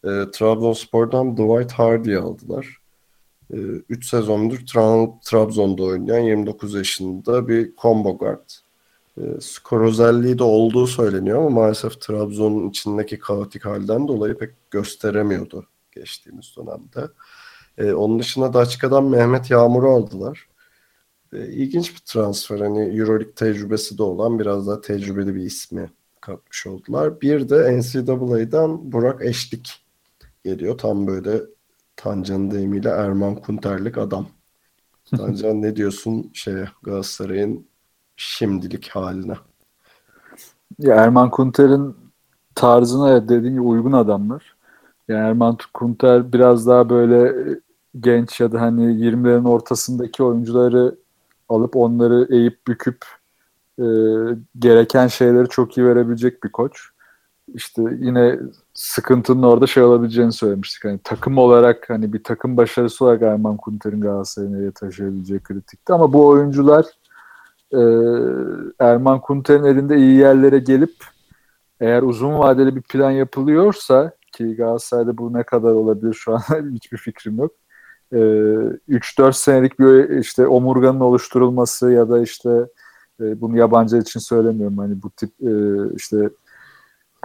[0.04, 2.78] E, Trabzonspor'dan Dwight Hardy'yi aldılar.
[3.50, 8.50] 3 sezondur Tra- Trabzon'da oynayan 29 yaşında bir combo guard.
[9.18, 15.66] E, skor özelliği de olduğu söyleniyor ama maalesef Trabzon'un içindeki kaotik halden dolayı pek gösteremiyordu
[15.92, 17.12] geçtiğimiz dönemde.
[17.78, 20.48] E, onun dışında Daçka'dan Mehmet Yağmur'u aldılar.
[21.32, 22.60] E, ilginç bir transfer.
[22.60, 27.20] Hani Euroleague tecrübesi de olan biraz daha tecrübeli bir ismi katmış oldular.
[27.20, 29.84] Bir de NCAA'dan Burak Eşlik
[30.44, 30.78] geliyor.
[30.78, 31.40] Tam böyle
[31.96, 34.26] Tancan'ın deyimiyle Erman Kunterlik adam.
[35.16, 37.66] Tancan ne diyorsun şeye Galatasaray'ın
[38.16, 39.34] şimdilik haline?
[40.78, 41.96] Ya Erman Kunter'in
[42.54, 44.56] tarzına dediğin gibi uygun adamlar.
[45.08, 47.34] Yani Erman Kunter biraz daha böyle
[48.00, 50.96] genç ya da hani 20'lerin ortasındaki oyuncuları
[51.48, 53.04] alıp onları eğip büküp
[53.78, 53.86] e,
[54.58, 56.88] gereken şeyleri çok iyi verebilecek bir koç.
[57.54, 58.38] İşte yine
[58.76, 60.84] sıkıntının orada şey olabileceğini söylemiştik.
[60.84, 65.92] Hani takım olarak hani bir takım başarısı olarak Erman Kunter'in Galatasaray'ı nereye taşıyabileceği kritikti.
[65.92, 66.86] Ama bu oyuncular
[67.72, 67.80] e,
[68.78, 70.94] Erman Kunter'in elinde iyi yerlere gelip
[71.80, 76.40] eğer uzun vadeli bir plan yapılıyorsa ki Galatasaray'da bu ne kadar olabilir şu an
[76.74, 77.52] hiçbir fikrim yok.
[78.12, 82.50] E, 3-4 senelik bir işte omurganın oluşturulması ya da işte
[83.20, 84.78] e, bunu yabancı için söylemiyorum.
[84.78, 85.52] Hani bu tip e,
[85.94, 86.30] işte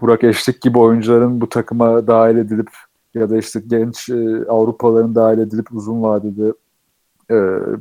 [0.01, 2.69] Burak Eşlik gibi oyuncuların bu takıma dahil edilip
[3.13, 6.53] ya da işte genç e, Avrupalıların dahil edilip uzun vadede
[7.31, 7.35] e,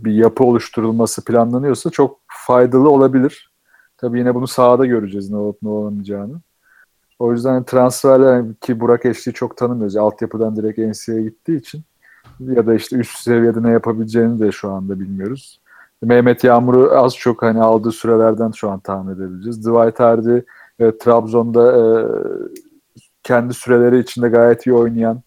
[0.05, 3.53] bir yapı oluşturulması planlanıyorsa çok faydalı olabilir.
[3.99, 6.41] Tabii yine bunu sahada göreceğiz ne olup ne olamayacağını.
[7.19, 9.97] O yüzden transferler ki Burak Eşlik'i çok tanımıyoruz.
[9.97, 11.83] Altyapıdan direkt NCA'ye gittiği için
[12.41, 15.61] ya da işte üst seviyede ne yapabileceğini de şu anda bilmiyoruz.
[16.03, 19.61] Mehmet Yağmur'u az çok hani aldığı sürelerden şu an tahmin edebileceğiz.
[19.61, 20.41] Dwight Hardy
[20.81, 21.83] e, Trabzon'da e,
[23.23, 25.23] kendi süreleri içinde gayet iyi oynayan,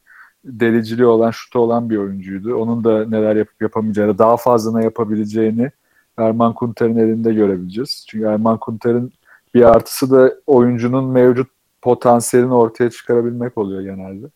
[0.46, 2.56] deliciliği olan, şutu olan bir oyuncuydu.
[2.56, 5.72] Onun da neler yapıp yapamayacağını, daha fazla ne yapabileceğini
[6.18, 8.06] Erman Kunter'in elinde görebileceğiz.
[8.10, 9.14] Çünkü Erman Kunter'in
[9.54, 11.48] bir artısı da oyuncunun mevcut
[11.82, 14.28] potansiyelini ortaya çıkarabilmek oluyor genelde.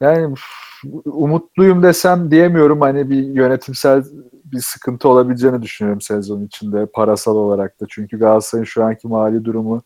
[0.00, 0.34] Yani
[1.04, 2.80] umutluyum desem diyemiyorum.
[2.80, 4.04] Hani bir yönetimsel
[4.44, 7.86] bir sıkıntı olabileceğini düşünüyorum sezon içinde parasal olarak da.
[7.88, 9.82] Çünkü Galatasaray'ın şu anki mali durumu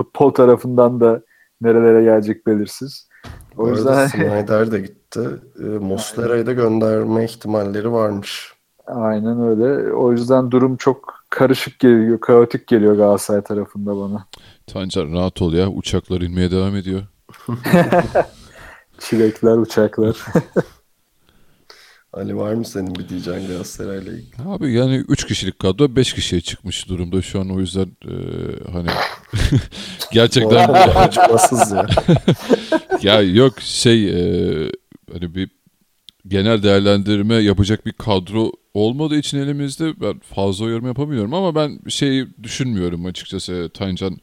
[0.00, 1.22] futbol tarafından da
[1.60, 3.08] nerelere gelecek belirsiz.
[3.56, 5.20] O yüzden Snyder de gitti.
[5.58, 8.52] E, Moslera'yı da gönderme ihtimalleri varmış.
[8.86, 9.92] Aynen öyle.
[9.92, 14.26] O yüzden durum çok karışık geliyor, kaotik geliyor Galatasaray tarafında bana.
[14.66, 15.68] Tancan rahat ol ya.
[15.68, 17.02] Uçaklar inmeye devam ediyor.
[18.98, 20.16] Çilekler, uçaklar.
[22.12, 24.42] Ali var mı senin bir diyeceğin Galatasaray'la ilgili?
[24.46, 28.14] Abi yani 3 kişilik kadro 5 kişiye çıkmış durumda şu an o yüzden e,
[28.72, 28.88] hani
[30.12, 31.86] gerçekten acımasız ya.
[33.02, 34.72] ya yok şey e,
[35.12, 35.50] hani bir
[36.28, 42.26] genel değerlendirme yapacak bir kadro olmadığı için elimizde ben fazla yorum yapamıyorum ama ben şey
[42.42, 44.18] düşünmüyorum açıkçası Tancan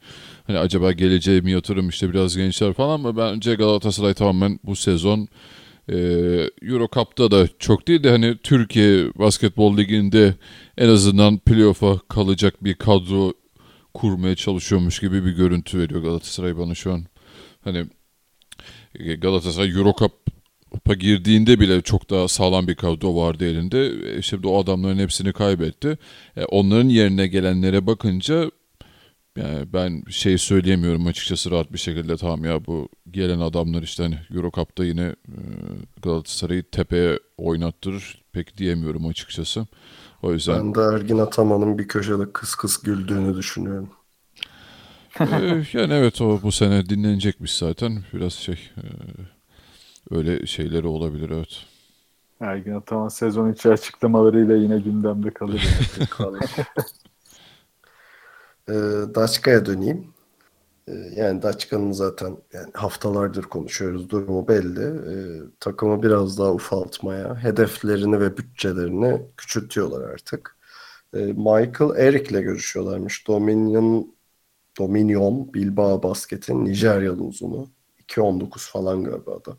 [0.46, 5.28] hani acaba geleceğe mi yatırım işte biraz gençler falan ama bence Galatasaray tamamen bu sezon
[5.92, 10.34] ee, Euro Cup'ta da çok değil de hani Türkiye Basketbol Ligi'nde
[10.78, 13.32] en azından playoff'a kalacak bir kadro
[13.94, 17.04] kurmaya çalışıyormuş gibi bir görüntü veriyor Galatasaray bana şu an.
[17.64, 17.86] Hani
[19.18, 23.92] Galatasaray Euro Cup'a girdiğinde bile çok daha sağlam bir kadro vardı elinde.
[24.22, 25.98] Şimdi o adamların hepsini kaybetti.
[26.48, 28.50] Onların yerine gelenlere bakınca
[29.38, 34.18] yani ben şey söyleyemiyorum açıkçası rahat bir şekilde tamam ya bu gelen adamlar işte hani
[34.34, 35.16] Euro Cup'ta yine
[36.02, 39.66] Galatasaray'ı tepeye oynattırır pek diyemiyorum açıkçası.
[40.22, 43.90] O yüzden Ben de Ergin Ataman'ın bir köşede kıs kıs güldüğünü düşünüyorum.
[45.20, 47.98] ee, yani evet o bu sene dinlenecekmiş zaten.
[48.12, 48.84] Biraz şey e,
[50.10, 51.66] öyle şeyleri olabilir evet.
[52.40, 55.68] Ergin Ataman sezon içi açıklamalarıyla yine gündemde kalır.
[56.10, 56.40] Kalır.
[58.68, 58.74] e,
[59.14, 60.06] Daçka'ya döneyim.
[60.88, 64.82] E, yani Daçka'nın zaten yani haftalardır konuşuyoruz durumu belli.
[64.82, 65.14] E,
[65.60, 70.58] takımı biraz daha ufaltmaya, hedeflerini ve bütçelerini küçültüyorlar artık.
[71.12, 73.28] Michael Eric'le görüşüyorlarmış.
[73.28, 74.14] Dominion
[74.78, 77.68] Dominion Bilbao Basket'in Nijeryalı uzunu.
[78.08, 79.56] 2.19 falan galiba da.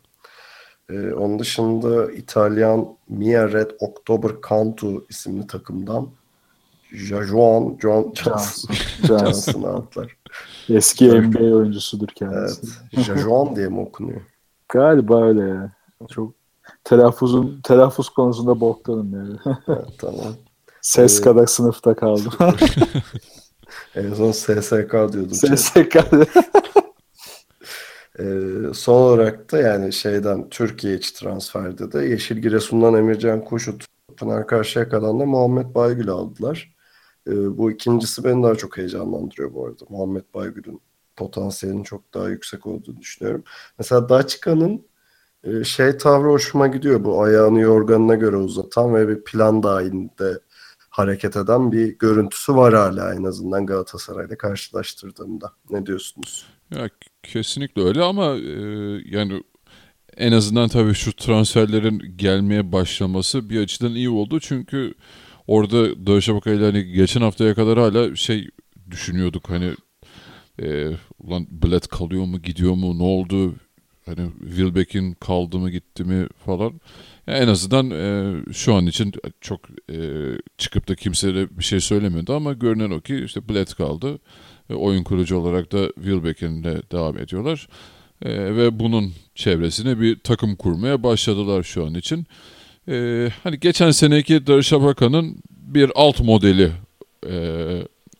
[0.90, 6.10] Ee, onun dışında İtalyan Mia Red October Cantu isimli takımdan
[6.92, 8.74] Jajuan John Johnson,
[9.06, 10.16] Johnson'ı aldılar.
[10.68, 12.66] Eski NBA oyuncusudur kendisi.
[12.94, 13.04] Evet.
[13.06, 14.20] Jajuan diye mi okunuyor?
[14.68, 15.72] Galiba öyle ya.
[16.10, 16.32] Çok
[16.84, 19.56] telaffuzun telaffuz konusunda boktanım yani.
[19.68, 20.34] evet, tamam.
[20.80, 22.32] Ses Ee, kadar sınıfta kaldım.
[23.94, 25.30] En son SSK diyordum.
[25.34, 25.96] SSK.
[28.18, 28.24] Ee,
[28.74, 33.84] son olarak da yani şeyden Türkiye içi transferde de Yeşil Giresun'dan Emircan Kuşut,
[34.16, 36.74] Pınar Karşıyaka'dan da Muhammed Baygül'ü aldılar.
[37.26, 39.84] Ee, bu ikincisi beni daha çok heyecanlandırıyor bu arada.
[39.88, 40.80] Muhammed Baygül'ün
[41.16, 43.44] potansiyelinin çok daha yüksek olduğunu düşünüyorum.
[43.78, 44.86] Mesela Daçka'nın
[45.44, 47.04] e, şey tavrı hoşuma gidiyor.
[47.04, 50.40] Bu ayağını yorganına göre uzatan ve bir plan dahilinde
[50.90, 55.52] hareket eden bir görüntüsü var hala en azından Galatasaray'la karşılaştırdığımda.
[55.70, 56.46] Ne diyorsunuz?
[56.70, 56.90] Ya
[57.22, 58.52] kesinlikle öyle ama e,
[59.04, 59.42] yani
[60.16, 64.40] en azından tabii şu transferlerin gelmeye başlaması bir açıdan iyi oldu.
[64.40, 64.94] Çünkü
[65.50, 68.48] orada Darüşşafaka ile hani geçen haftaya kadar hala şey
[68.90, 69.74] düşünüyorduk hani
[70.62, 73.54] e, ulan bilet kalıyor mu gidiyor mu ne oldu
[74.06, 76.80] hani Wilbeck'in kaldı mı gitti mi falan.
[77.26, 79.60] Ya en azından e, şu an için çok
[79.92, 79.96] e,
[80.58, 84.18] çıkıp da kimse de bir şey söylemiyordu ama görünen o ki işte bilet kaldı.
[84.70, 87.68] E, oyun kurucu olarak da Wilbeck'in de devam ediyorlar.
[88.22, 92.26] E, ve bunun çevresine bir takım kurmaya başladılar şu an için.
[92.90, 96.72] E, hani geçen seneki Darüşşafaka'nın bir alt modeli
[97.26, 97.34] e,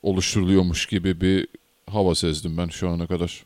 [0.02, 1.48] oluşturuluyormuş gibi bir
[1.86, 3.44] hava sezdim ben şu ana kadar.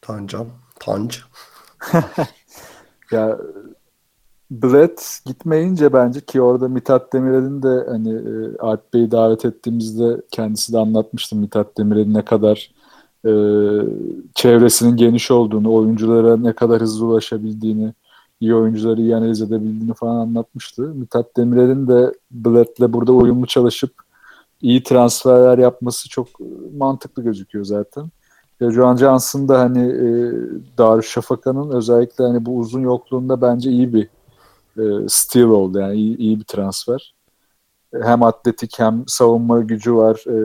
[0.00, 0.48] Tancan,
[0.80, 1.16] Tanc.
[3.10, 3.38] ya
[4.50, 10.72] Brett gitmeyince bence ki orada Mithat Demirel'in de hani e, Alp Bey'i davet ettiğimizde kendisi
[10.72, 12.70] de anlatmıştı Mithat Demirel'in ne kadar
[13.24, 13.32] e,
[14.34, 17.92] çevresinin geniş olduğunu, oyunculara ne kadar hızlı ulaşabildiğini,
[18.44, 20.82] iyi oyuncuları iyi analiz edebildiğini falan anlatmıştı.
[20.82, 23.92] Mithat Demirel'in de Brett'le burada uyumlu çalışıp
[24.62, 26.28] iyi transferler yapması çok
[26.78, 28.10] mantıklı gözüküyor zaten.
[28.60, 30.06] Ya Joan Johnson da hani e,
[30.78, 34.08] Darüşşafaka'nın özellikle hani bu uzun yokluğunda bence iyi bir
[34.78, 37.14] e, steal oldu yani iyi, iyi bir transfer.
[38.02, 40.24] Hem atletik hem savunma gücü var.
[40.26, 40.36] E,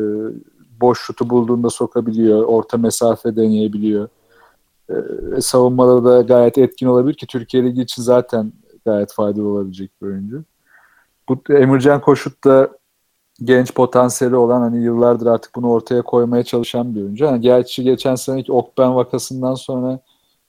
[0.81, 2.43] boş şutu bulduğunda sokabiliyor.
[2.43, 4.07] Orta mesafe deneyebiliyor.
[4.89, 8.53] E, savunmada da gayet etkin olabilir ki Türkiye Ligi için zaten
[8.85, 10.43] gayet faydalı olabilecek bir oyuncu.
[11.29, 12.69] Bu Emircan Koşut da
[13.43, 17.25] genç potansiyeli olan hani yıllardır artık bunu ortaya koymaya çalışan bir oyuncu.
[17.25, 19.99] Yani gerçi geçen seneki Okben vakasından sonra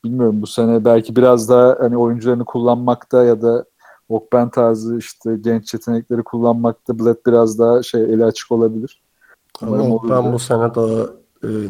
[0.04, 3.64] bilmiyorum bu sene belki biraz daha hani oyuncularını kullanmakta ya da
[4.08, 9.02] Okben tarzı işte genç yetenekleri kullanmakta Bled biraz daha şey eli açık olabilir.
[9.62, 11.19] Ama Okben bu sene daha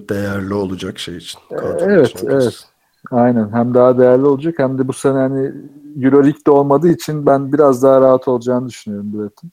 [0.09, 1.41] değerli olacak şey için.
[1.81, 2.65] Evet, evet.
[3.11, 3.53] Aynen.
[3.53, 5.53] Hem daha değerli olacak hem de bu sene hani
[6.03, 9.53] Euroleague'de olmadığı için ben biraz daha rahat olacağını düşünüyorum Bled'in.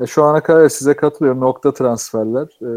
[0.00, 1.40] E, şu ana kadar size katılıyorum.
[1.40, 2.46] Nokta transferler.
[2.62, 2.70] E,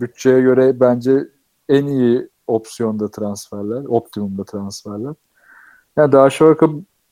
[0.00, 1.28] bütçeye göre bence
[1.68, 3.84] en iyi opsiyonda transferler.
[3.84, 5.14] Optimumda transferler.
[5.96, 6.56] Yani daha şöyle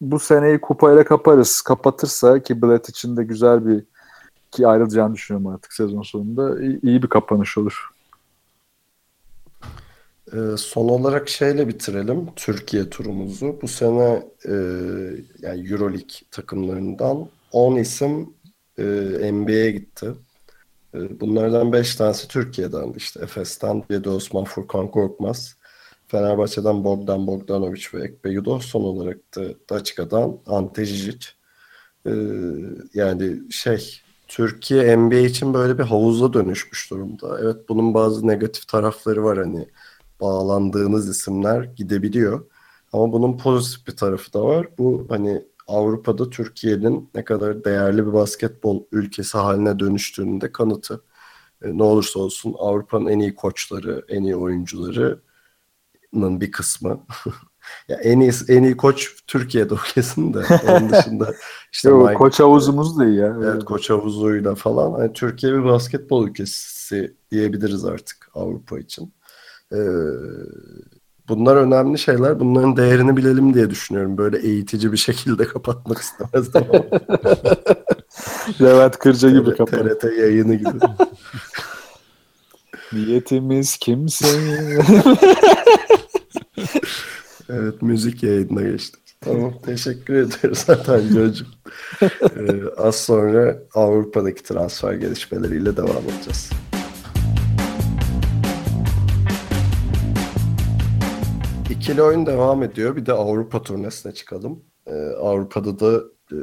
[0.01, 1.63] bu seneyi kupayla kaparız.
[1.63, 3.85] Kapatırsa ki Bled için de güzel bir
[4.51, 6.61] ki ayrılacağını düşünüyorum artık sezon sonunda.
[6.61, 7.91] İyi, iyi bir kapanış olur.
[10.33, 13.59] E, son olarak şeyle bitirelim Türkiye turumuzu.
[13.63, 14.53] Bu sene e,
[15.43, 18.35] yani Euroleague takımlarından 10 isim
[18.79, 18.85] e,
[19.33, 20.15] NBA'ye gitti.
[20.95, 25.57] E, bunlardan 5 tanesi Türkiye'den işte Efes'ten Yedi Osman Furkan Korkmaz.
[26.09, 28.61] Fenerbahçe'den Bogdan Bogdanovic ve Ekpe Yudo.
[28.61, 31.29] Son olarak da Daçka'dan Ante Žižić.
[32.07, 32.13] E,
[32.95, 37.39] yani şey Türkiye NBA için böyle bir havuza dönüşmüş durumda.
[37.43, 39.69] Evet bunun bazı negatif tarafları var hani
[40.21, 42.45] bağlandığınız isimler gidebiliyor.
[42.93, 44.69] Ama bunun pozitif bir tarafı da var.
[44.79, 51.03] Bu hani Avrupa'da Türkiye'nin ne kadar değerli bir basketbol ülkesi haline dönüştüğünün de kanıtı.
[51.63, 55.21] E, ne olursa olsun Avrupa'nın en iyi koçları, en iyi oyuncularının
[56.41, 57.07] bir kısmı.
[57.89, 60.39] ya en iyi en iyi koç Türkiye'de o kesin de.
[60.69, 61.35] Onun dışında
[61.73, 63.37] işte Yo, Mike, koç havuzumuz da iyi ya.
[63.45, 64.93] Evet, koç havuzuyla falan.
[64.93, 69.13] Hani Türkiye bir basketbol ülkesi diyebiliriz artık Avrupa için.
[69.73, 69.79] Ee,
[71.29, 72.41] bunlar önemli şeyler.
[72.41, 74.19] Bunların değerini bilelim diye düşünüyorum.
[74.19, 76.65] Böyle eğitici bir şekilde kapatmak istemezdim.
[78.61, 79.81] Levent Kırca gibi kapat.
[79.81, 80.69] TRT yayını gibi.
[82.93, 84.79] Niyetimiz kimseyi.
[87.51, 89.01] Evet müzik yayınına geçtik.
[89.21, 91.47] Tamam teşekkür ederiz zaten Jocuğum.
[92.03, 96.51] Ee, az sonra Avrupa'daki transfer gelişmeleriyle devam edeceğiz.
[101.79, 102.97] İkili oyun devam ediyor.
[102.97, 104.65] Bir de Avrupa turnesine çıkalım.
[104.87, 106.03] Ee, Avrupa'da da
[106.33, 106.39] e,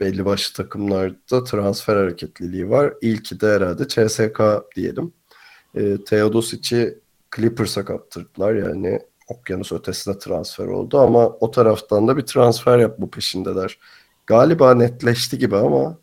[0.00, 2.94] belli başlı takımlarda transfer hareketliliği var.
[3.00, 4.40] İlki de herhalde CSK
[4.76, 5.12] diyelim.
[5.74, 6.98] E, Teodosic'i
[7.36, 8.54] Clippers'a kaptırdılar.
[8.54, 13.78] Yani okyanus ötesine transfer oldu ama o taraftan da bir transfer yapma peşindeler.
[14.26, 15.98] Galiba netleşti gibi ama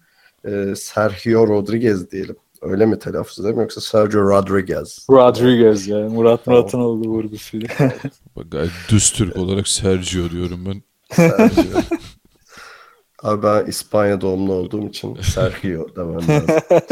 [0.48, 2.36] e, Sergio Rodriguez diyelim.
[2.66, 5.06] Öyle mi telaffuz edeyim yoksa Sergio Rodriguez?
[5.10, 5.98] Rodriguez ya.
[6.10, 6.60] Murat Tamam.
[6.60, 7.68] Murat'ın olduğu vurgusuyla.
[8.36, 10.82] Bak gayet düz Türk olarak Sergio diyorum ben.
[11.12, 11.80] Sergio.
[13.24, 16.56] Abi ben İspanya doğumlu olduğum için Sergio demem lazım.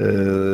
[0.00, 0.06] e,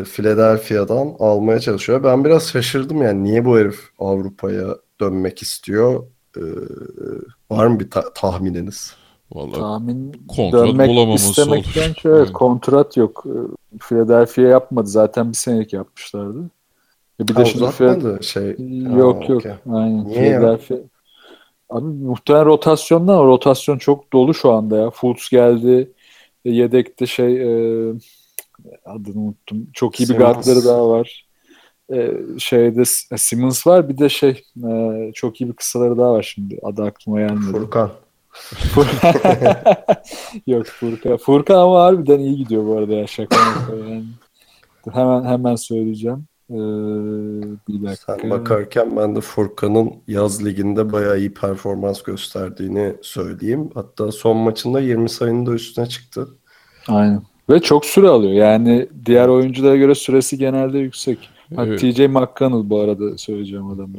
[0.04, 2.04] Philadelphia'dan almaya çalışıyor.
[2.04, 6.06] Ben biraz şaşırdım yani niye bu herif Avrupa'ya dönmek istiyor?
[6.36, 6.42] E,
[7.50, 8.94] var mı bir ta- tahmininiz?
[9.32, 11.88] Vallahi Tahmin Kontrat dönmek bulamaması istemekten olur.
[12.04, 12.32] evet, Evet.
[12.32, 13.24] kontrat yok.
[13.26, 14.88] Ee, Philadelphia yapmadı.
[14.88, 16.50] Zaten bir senelik yapmışlardı.
[17.20, 18.56] E bir Ha, de şimdi Phil- uzatmadı şey.
[18.96, 19.40] Yok Ha, yok.
[19.40, 19.52] okey.
[19.72, 20.04] Aynen.
[20.08, 20.38] Niye ya?
[20.40, 20.74] Philadelphia.
[21.70, 24.90] Abi muhtemelen rotasyondan rotasyon çok dolu şu anda ya.
[24.90, 25.92] Fultz geldi.
[26.44, 27.92] E, Yedekte şey e,
[28.84, 29.66] adını unuttum.
[29.72, 30.34] Çok iyi bir Simmons.
[30.34, 31.26] guardları daha var.
[31.92, 33.88] E, şeyde S- Simmons var.
[33.88, 36.58] Bir de şey e, çok iyi bir kısaları daha var şimdi.
[36.62, 37.52] Adı aklıma gelmedi.
[37.52, 37.90] Furkan.
[40.46, 41.16] Yok Furkan.
[41.16, 43.36] Furkan ama harbiden iyi gidiyor bu arada ya şaka
[43.70, 44.04] yani.
[44.92, 46.24] Hemen hemen söyleyeceğim.
[46.50, 46.54] Ee,
[47.68, 48.16] bir dakika.
[48.20, 53.70] Sen bakarken ben de Furkan'ın yaz liginde bayağı iyi performans gösterdiğini söyleyeyim.
[53.74, 56.28] Hatta son maçında 20 sayının da üstüne çıktı.
[56.88, 57.22] Aynen.
[57.50, 58.32] Ve çok süre alıyor.
[58.32, 61.18] Yani diğer oyunculara göre süresi genelde yüksek.
[61.56, 61.80] Ha, Evet.
[61.80, 63.98] TJ McConnell bu arada söyleyeceğim adam bu.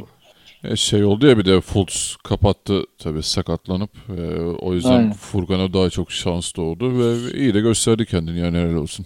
[0.64, 3.89] E, şey oldu ya bir de Fultz kapattı tabii sakatlanıp.
[4.18, 5.14] E, o yüzden Aynen.
[5.14, 9.05] Furkan'a daha çok şans doğdu ve iyi de gösterdi kendini yani helal olsun.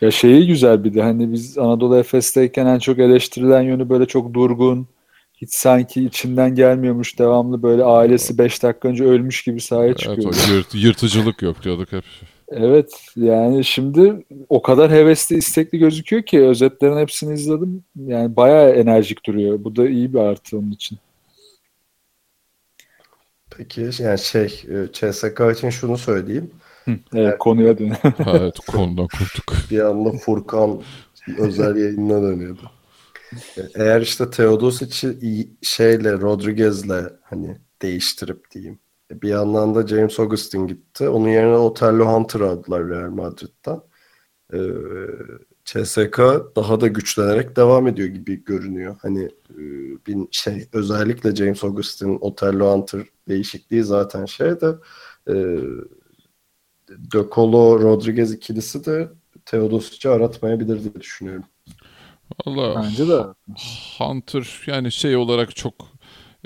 [0.00, 4.34] Ya şeyi güzel bir de hani biz Anadolu Efes'teyken en çok eleştirilen yönü böyle çok
[4.34, 4.86] durgun.
[5.36, 10.34] Hiç sanki içinden gelmiyormuş devamlı böyle ailesi 5 dakika önce ölmüş gibi sahaya Evet, çıkıyor.
[10.34, 12.04] o yırt- yırtıcılık yok diyorduk hep.
[12.50, 17.84] Evet yani şimdi o kadar hevesli istekli gözüküyor ki özetlerin hepsini izledim.
[18.06, 19.64] Yani bayağı enerjik duruyor.
[19.64, 20.98] Bu da iyi bir artı onun için.
[23.56, 26.50] Peki yani şey e, CSK için şunu söyleyeyim.
[27.14, 27.92] Evet konuya dön.
[28.26, 29.54] Evet konudan kurtuk.
[29.70, 30.82] Bir anda Furkan
[31.38, 32.70] özel yayınına dönüyordu.
[33.56, 38.78] E, Eğer işte Teodosic'i iyi- şeyle Rodriguez'le hani değiştirip diyeyim.
[39.10, 41.08] Bir yandan da James Augustin gitti.
[41.08, 43.80] Onun yerine Otello Hunter aldılar Real Madrid'den.
[44.52, 44.58] Ee,
[45.64, 46.18] CSK
[46.56, 48.96] daha da güçlenerek devam ediyor gibi görünüyor.
[49.02, 49.58] Hani e,
[50.06, 54.74] bir şey özellikle James Augustin, Otello Hunter değişikliği zaten şey de
[55.28, 55.34] e,
[56.88, 59.08] De Colo Rodriguez ikilisi de
[59.44, 61.44] Teodosic'i aratmayabilir diye düşünüyorum.
[62.46, 63.22] Valla Bence de.
[63.98, 65.74] Hunter yani şey olarak çok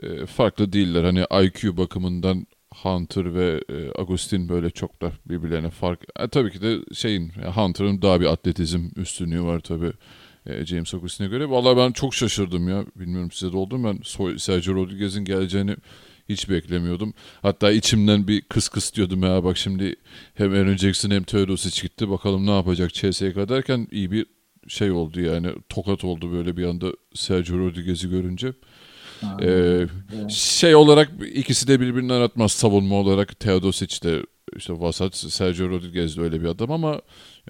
[0.02, 1.04] e, farklı değiller.
[1.04, 2.46] Hani IQ bakımından
[2.85, 6.01] Hunter ve e, Agustin böyle çok da birbirlerine fark.
[6.18, 9.93] E, tabii ki de şeyin ya Hunter'ın daha bir atletizm üstünlüğü var tabii
[10.47, 11.51] e, James Agustin'e göre.
[11.51, 12.85] Vallahi ben çok şaşırdım ya.
[12.97, 13.89] Bilmiyorum size de oldu mu?
[13.89, 15.76] Ben Sergio Rodriguez'in geleceğini
[16.28, 17.14] hiç beklemiyordum.
[17.43, 19.97] Hatta içimden bir kıs kıs diyordum ya bak şimdi
[20.35, 22.11] hem Aaron Jackson hem Teodosic gitti.
[22.11, 24.26] Bakalım ne yapacak CSK derken iyi bir
[24.68, 28.53] şey oldu yani tokat oldu böyle bir anda Sergio Rodriguez'i görünce.
[29.42, 29.86] Ee,
[30.28, 34.22] şey olarak ikisi de birbirinden aratmaz savunma olarak Teodosic de
[34.56, 37.00] işte vasat Sergio Rodriguez de öyle bir adam ama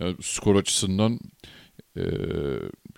[0.00, 1.20] yani skor açısından
[1.96, 2.02] e,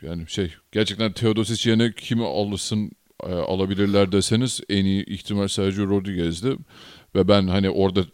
[0.02, 2.90] yani şey gerçekten Teodosic yerine kimi alırsın
[3.22, 6.56] e, alabilirler deseniz en iyi ihtimal Sergio Rodriguez'di
[7.14, 8.04] ve ben hani orada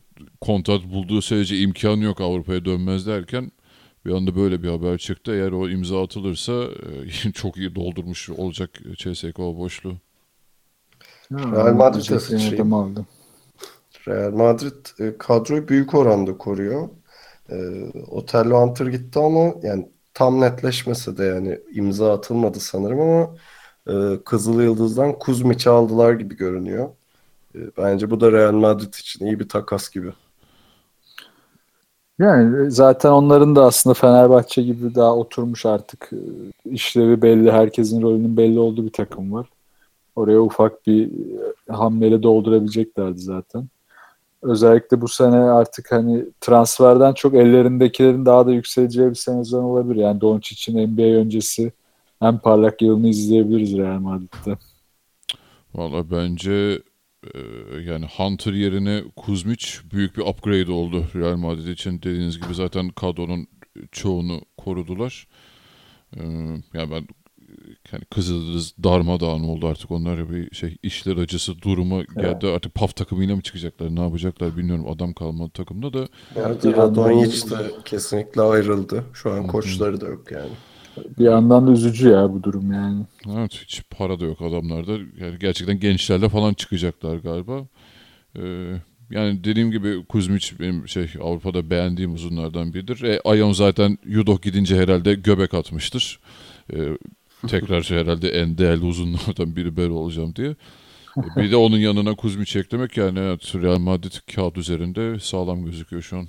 [0.40, 3.50] kontrat bulduğu sürece imkanı yok Avrupa'ya dönmez derken
[4.06, 5.32] bir anda böyle bir haber çıktı.
[5.32, 6.64] Eğer o imza atılırsa
[7.26, 9.96] e, çok iyi doldurmuş olacak CSK boşluğu.
[11.38, 12.54] Real Madrid'e Jackson sıçrayım.
[12.54, 13.06] adamı aldı.
[14.08, 16.88] Real Madrid e, kadroyu büyük oranda koruyor.
[17.50, 17.56] E,
[18.10, 23.34] Otello Hunter gitti ama yani tam netleşmese de yani imza atılmadı sanırım ama
[23.86, 26.88] e, Kızıl Yıldız'dan Kuzmic'i aldılar gibi görünüyor.
[27.54, 30.12] E, bence bu da Real Madrid için iyi bir takas gibi.
[32.18, 36.18] Yani zaten onların da aslında Fenerbahçe gibi daha oturmuş artık e,
[36.70, 39.46] işlevi belli, herkesin rolünün belli olduğu bir takım var.
[40.16, 43.68] Oraya ufak bir e, hamleyle doldurabileceklerdi zaten.
[44.42, 50.00] özellikle bu sene artık hani transferden çok ellerindekilerin daha da yükseleceği bir sezon olabilir.
[50.00, 51.72] Yani Doncic'in NBA öncesi
[52.22, 54.58] en parlak yılını izleyebiliriz Real Madrid'de.
[55.74, 56.82] Valla bence
[57.34, 57.40] e,
[57.86, 61.98] yani Hunter yerine Kuzmic büyük bir upgrade oldu Real Madrid için.
[61.98, 63.46] Dediğiniz gibi zaten kadronun
[63.92, 65.28] çoğunu korudular.
[66.16, 66.22] E,
[66.74, 67.06] yani ben
[67.92, 69.90] yani Kızıldız darmadağın oldu artık.
[69.90, 72.46] Onlar bir şey işler acısı duruma geldi.
[72.46, 73.94] Artık PAF takımıyla mı çıkacaklar?
[73.96, 74.88] Ne yapacaklar bilmiyorum.
[74.88, 76.08] Adam kalmadı takımda da.
[76.36, 79.04] Yani Radonjic de kesinlikle ayrıldı.
[79.12, 80.50] Şu an koçları da yok yani.
[81.18, 83.02] Bir yandan da üzücü ya bu durum yani.
[83.36, 84.92] Evet hiç para da yok adamlarda.
[84.92, 87.66] Yani gerçekten gençlerle falan çıkacaklar galiba.
[88.36, 88.74] Ee,
[89.10, 93.02] yani dediğim gibi Kuzmic benim şey Avrupa'da beğendiğim uzunlardan biridir.
[93.02, 96.20] E, Ayon zaten Yudok gidince herhalde göbek atmıştır.
[96.72, 96.76] Ee,
[97.48, 100.56] tekrar şey herhalde en değerli uzunlardan biri ben olacağım diye.
[101.36, 106.16] Bir de onun yanına Kuzmic eklemek yani evet, Real Madrid kağıt üzerinde sağlam gözüküyor şu
[106.16, 106.26] an.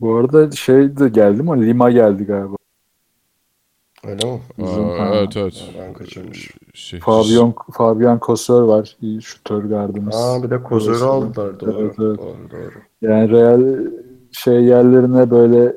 [0.00, 1.66] Bu arada şey de geldi mi?
[1.66, 2.56] Lima geldi galiba.
[4.04, 4.66] Öyle mi?
[4.66, 5.64] Aa, evet evet.
[5.78, 6.50] Ben kaçırmış.
[6.74, 8.96] Şey, Fabian, Fabian Kosör var.
[9.02, 10.16] İyi şutör gardımız.
[10.16, 11.60] Aa bir de Kozör'ü aldılar.
[11.60, 11.80] Doğru.
[11.80, 12.18] Evet, evet.
[12.18, 12.72] Doğru, doğru.
[13.02, 13.90] Yani Real
[14.32, 15.76] şey yerlerine böyle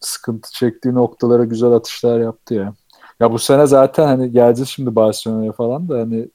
[0.00, 2.74] sıkıntı çektiği noktalara güzel atışlar yaptı ya.
[3.20, 6.28] Ya bu sene zaten hani geleceğiz şimdi Barcelona'ya falan da hani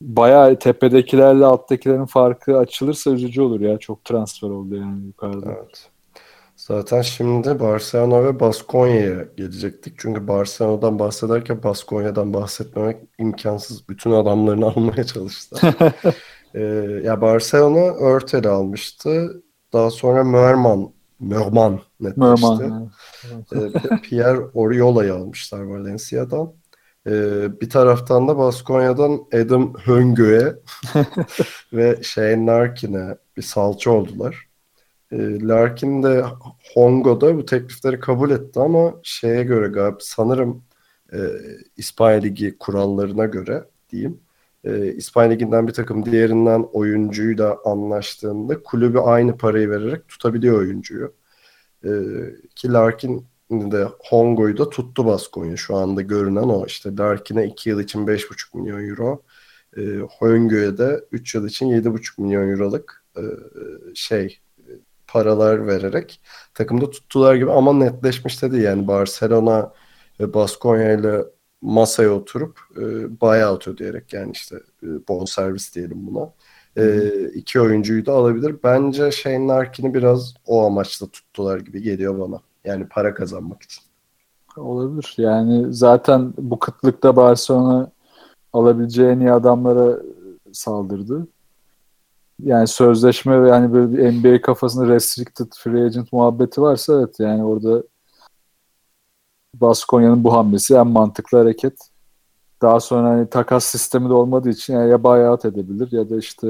[0.00, 3.78] bayağı tepedekilerle alttakilerin farkı açılırsa üzücü olur ya.
[3.78, 5.46] Çok transfer oldu yani yukarıda.
[5.52, 5.90] Evet.
[6.56, 9.94] Zaten şimdi Barcelona ve Baskonya'ya gelecektik.
[9.98, 13.88] Çünkü Barcelona'dan bahsederken Baskonya'dan bahsetmemek imkansız.
[13.88, 15.74] Bütün adamlarını almaya çalıştılar.
[16.54, 16.60] ee,
[17.04, 19.42] ya Barcelona Örtel'i almıştı.
[19.72, 20.92] Daha sonra Merman,
[21.22, 22.70] Merman netleşti.
[23.50, 23.70] De
[24.02, 26.52] Pierre Oriola'yı almışlar Valencia'dan.
[27.06, 30.54] Ee, bir taraftan da Baskonya'dan Adam Höngö'ye
[31.72, 34.48] ve Shane Larkin'e bir salça oldular.
[35.12, 36.24] Ee, Larkin de
[36.74, 40.64] Hongo'da bu teklifleri kabul etti ama şeye göre galiba sanırım
[41.12, 41.18] e,
[41.76, 44.20] İspanya Ligi kurallarına göre diyeyim.
[44.64, 51.14] E, İspanya Ligi'nden bir takım diğerinden oyuncuyla anlaştığında kulübü aynı parayı vererek tutabiliyor oyuncuyu.
[51.84, 51.90] E,
[52.56, 55.56] ki Larkin de Hongo'yu da tuttu Baskonya.
[55.56, 56.66] Şu anda görünen o.
[56.66, 59.22] İşte Larkin'e 2 yıl için 5,5 milyon euro.
[59.76, 59.82] E,
[60.18, 63.22] Hongo'ya da 3 yıl için 7,5 milyon euroluk e,
[63.94, 64.40] şey
[65.06, 66.20] paralar vererek
[66.54, 68.62] takımda tuttular gibi ama netleşmiş de değil.
[68.62, 69.72] Yani Barcelona
[70.20, 71.24] ve Baskonya ile
[71.62, 72.80] masaya oturup e,
[73.20, 76.30] buyout ödeyerek yani işte e, bonservis diyelim buna.
[76.76, 78.56] E, iki oyuncuyu da alabilir.
[78.64, 82.40] Bence Shane Larkin'i biraz o amaçla tuttular gibi geliyor bana.
[82.64, 83.82] Yani para kazanmak için.
[84.56, 85.14] Olabilir.
[85.18, 87.90] Yani zaten bu kıtlıkta Barcelona
[88.52, 89.98] alabileceği en iyi adamlara
[90.52, 91.26] saldırdı.
[92.42, 97.44] Yani sözleşme ve hani böyle bir NBA kafasında restricted free agent muhabbeti varsa evet yani
[97.44, 97.82] orada
[99.54, 101.74] Baskonya'nın bu hamlesi en mantıklı hareket.
[102.62, 106.48] Daha sonra hani takas sistemi de olmadığı için yani ya buyout edebilir ya da işte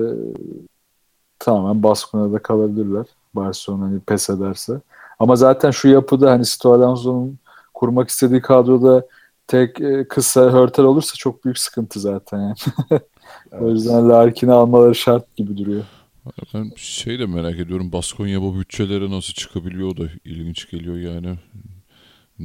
[1.38, 3.06] tamamen Baskonya'da kalabilirler.
[3.34, 4.80] Barcelona hani pes ederse.
[5.18, 7.38] Ama zaten şu yapıda hani Sto Alonso'nun
[7.74, 9.06] kurmak istediği kadroda
[9.46, 12.54] tek e, kısa hörtel olursa çok büyük sıkıntı zaten yani.
[13.60, 15.84] o yüzden Larkin'i almaları şart gibi duruyor.
[16.54, 17.92] Ben şey de merak ediyorum.
[17.92, 21.38] Baskonya bu bütçelere nasıl çıkabiliyor da ilginç geliyor yani.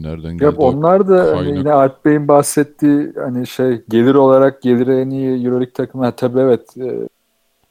[0.04, 0.43] Nereden geldi?
[0.43, 5.45] Ya onlar da hani yine Alp Bey'in bahsettiği hani şey gelir olarak geliri en iyi
[5.45, 6.04] Euroleague takımı.
[6.04, 7.10] Ha, tabii evet e,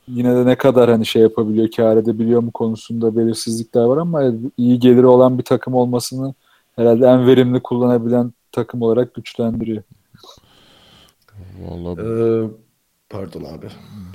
[0.08, 4.22] yine de ne kadar hani şey yapabiliyor, kâr edebiliyor mu konusunda belirsizlikler var ama
[4.56, 6.34] iyi geliri olan bir takım olmasını
[6.76, 9.82] herhalde en verimli kullanabilen takım olarak güçlendiriyor.
[11.60, 12.50] Vallahi Ee,
[13.10, 13.66] pardon abi.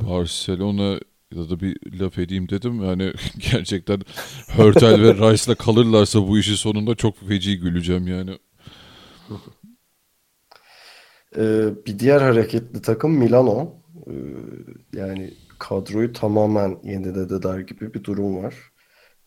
[0.09, 0.99] Barcelona
[1.35, 2.83] ya da bir laf edeyim dedim.
[2.83, 3.13] Yani
[3.51, 4.01] gerçekten
[4.47, 8.37] Hörtel ve Rice'la kalırlarsa bu işin sonunda çok feci güleceğim yani.
[11.37, 13.73] Ee, bir diğer hareketli takım Milano.
[14.07, 14.13] Ee,
[14.93, 18.55] yani kadroyu tamamen yenilediler gibi bir durum var.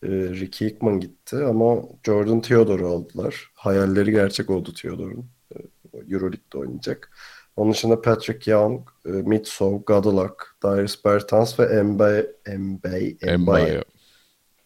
[0.03, 3.51] Ee, Ricky Hickman gitti ama Jordan Theodore'u aldılar.
[3.53, 5.29] Hayalleri gerçek oldu Theodore'un.
[5.55, 5.57] Ee,
[6.09, 7.11] Euroleague'de oynayacak.
[7.55, 13.83] Onun dışında Patrick Young, e, Mitsov, Gadolak, Darius Bertans ve Mbaye, Mbaye, Mbaye,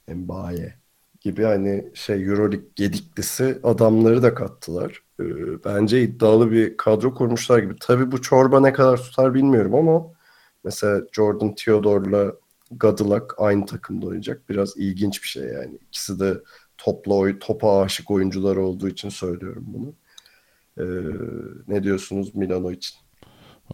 [0.08, 0.74] Mbaye.
[1.22, 5.04] Gibi hani şey Euroleague gediklisi adamları da kattılar.
[5.20, 5.24] Ee,
[5.66, 7.76] bence iddialı bir kadro kurmuşlar gibi.
[7.80, 10.06] Tabii bu çorba ne kadar tutar bilmiyorum ama
[10.64, 12.34] mesela Jordan Theodore'la
[12.72, 14.50] Gadolak aynı takımda oynayacak.
[14.50, 15.78] Biraz ilginç bir şey yani.
[15.88, 16.38] İkisi de
[16.78, 19.94] topla oy, topa aşık oyuncular olduğu için söylüyorum bunu.
[20.80, 20.84] Ee,
[21.68, 22.98] ne diyorsunuz Milano için?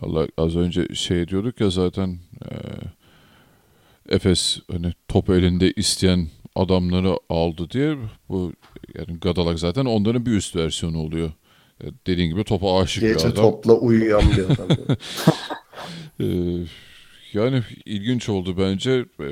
[0.01, 2.49] Vallahi az önce şey diyorduk ya zaten e,
[4.15, 7.97] Efes hani top elinde isteyen adamları aldı diye
[8.29, 8.53] bu
[8.97, 11.31] yani Gadalak zaten onların bir üst versiyonu oluyor.
[11.83, 13.35] E, Dediğin gibi topa aşık bir Gece adam.
[13.43, 14.77] topla uyuyan bir adam.
[16.19, 16.25] Ee,
[17.33, 19.05] yani ilginç oldu bence.
[19.19, 19.25] Ee,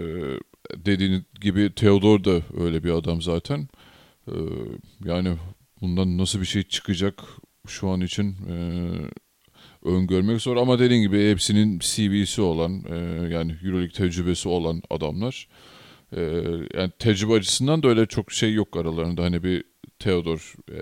[0.75, 3.67] dediğin gibi Theodor da öyle bir adam zaten.
[4.27, 4.31] Ee,
[5.05, 5.35] yani
[5.81, 7.23] bundan nasıl bir şey çıkacak
[7.67, 8.55] şu an için e,
[9.89, 10.57] öngörmek zor.
[10.57, 12.95] Ama dediğin gibi hepsinin CV'si olan e,
[13.33, 15.47] yani Euroleague tecrübesi olan adamlar.
[16.17, 16.21] Ee,
[16.73, 19.23] yani tecrübe açısından da öyle çok şey yok aralarında.
[19.23, 19.63] Hani bir
[19.99, 20.79] Theodor e,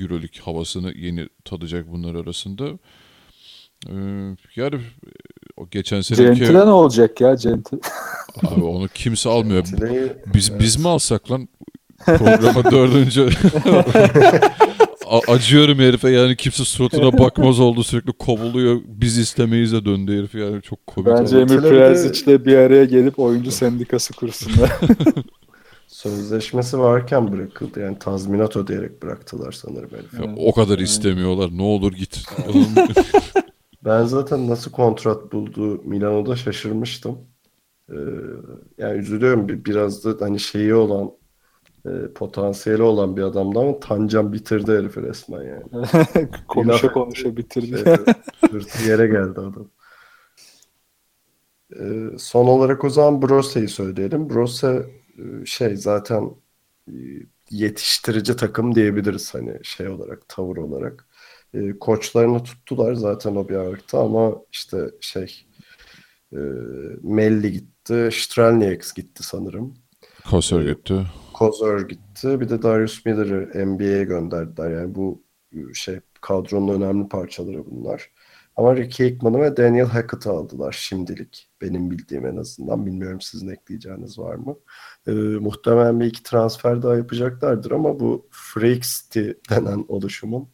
[0.00, 2.64] Euroleague havasını yeni tadacak bunlar arasında.
[3.88, 3.94] Ee,
[4.56, 4.80] yani
[5.56, 7.78] o geçen seneki Gentile ne olacak ya Gentil?
[8.46, 9.64] abi onu kimse almıyor.
[10.34, 11.48] Biz biz mi alsak lan
[12.06, 13.28] programa dördüncü
[15.08, 18.80] A- acıyorum herife yani kimse suratına bakmaz oldu sürekli kovuluyor.
[18.86, 21.06] Biz istemeyiz de döndü herif yani çok komik.
[21.08, 21.42] Bence oldu.
[21.42, 24.70] Emir Gentile bir de- Prezic'le bir araya gelip oyuncu sendikası kursunlar.
[25.86, 27.80] sözleşmesi varken bırakıldı.
[27.80, 30.14] Yani tazminat ödeyerek bıraktılar sanırım herif.
[30.14, 31.50] Ya o kadar istemiyorlar.
[31.52, 32.18] Ne olur git.
[33.84, 37.18] Ben zaten nasıl kontrat buldu Milano'da şaşırmıştım.
[37.90, 37.94] Ee,
[38.78, 41.10] yani üzülüyorum bir- biraz da hani şeyi olan
[41.88, 45.64] e, potansiyeli olan bir adamdı ama Tancan bitirdi herifi resmen yani.
[46.48, 47.84] konuşa Laf- konuşa bitirdi.
[48.50, 49.70] Şey, yere geldi adam.
[51.80, 54.30] Ee, son olarak o zaman Brose'yi söyleyelim.
[54.30, 54.86] Brose
[55.18, 56.30] e, şey zaten
[56.88, 56.94] e,
[57.50, 61.08] yetiştirici takım diyebiliriz hani şey olarak tavır olarak.
[61.54, 65.46] E, koçlarını tuttular zaten o bir aralıkta ama işte şey
[66.32, 66.38] e,
[67.02, 69.74] Melli gitti, Strelnieks gitti sanırım.
[70.30, 71.06] Kosor gitti.
[71.34, 72.40] Kozor gitti.
[72.40, 74.70] Bir de Darius Miller'ı NBA'ye gönderdiler.
[74.70, 75.22] Yani bu
[75.74, 78.10] şey kadronun önemli parçaları bunlar.
[78.56, 81.50] Ama Ricky Hickman'ı ve Daniel Hackett'ı aldılar şimdilik.
[81.60, 82.86] Benim bildiğim en azından.
[82.86, 84.56] Bilmiyorum sizin ekleyeceğiniz var mı?
[85.06, 90.48] Ee, muhtemelen bir iki transfer daha yapacaklardır ama bu Freak City denen oluşumun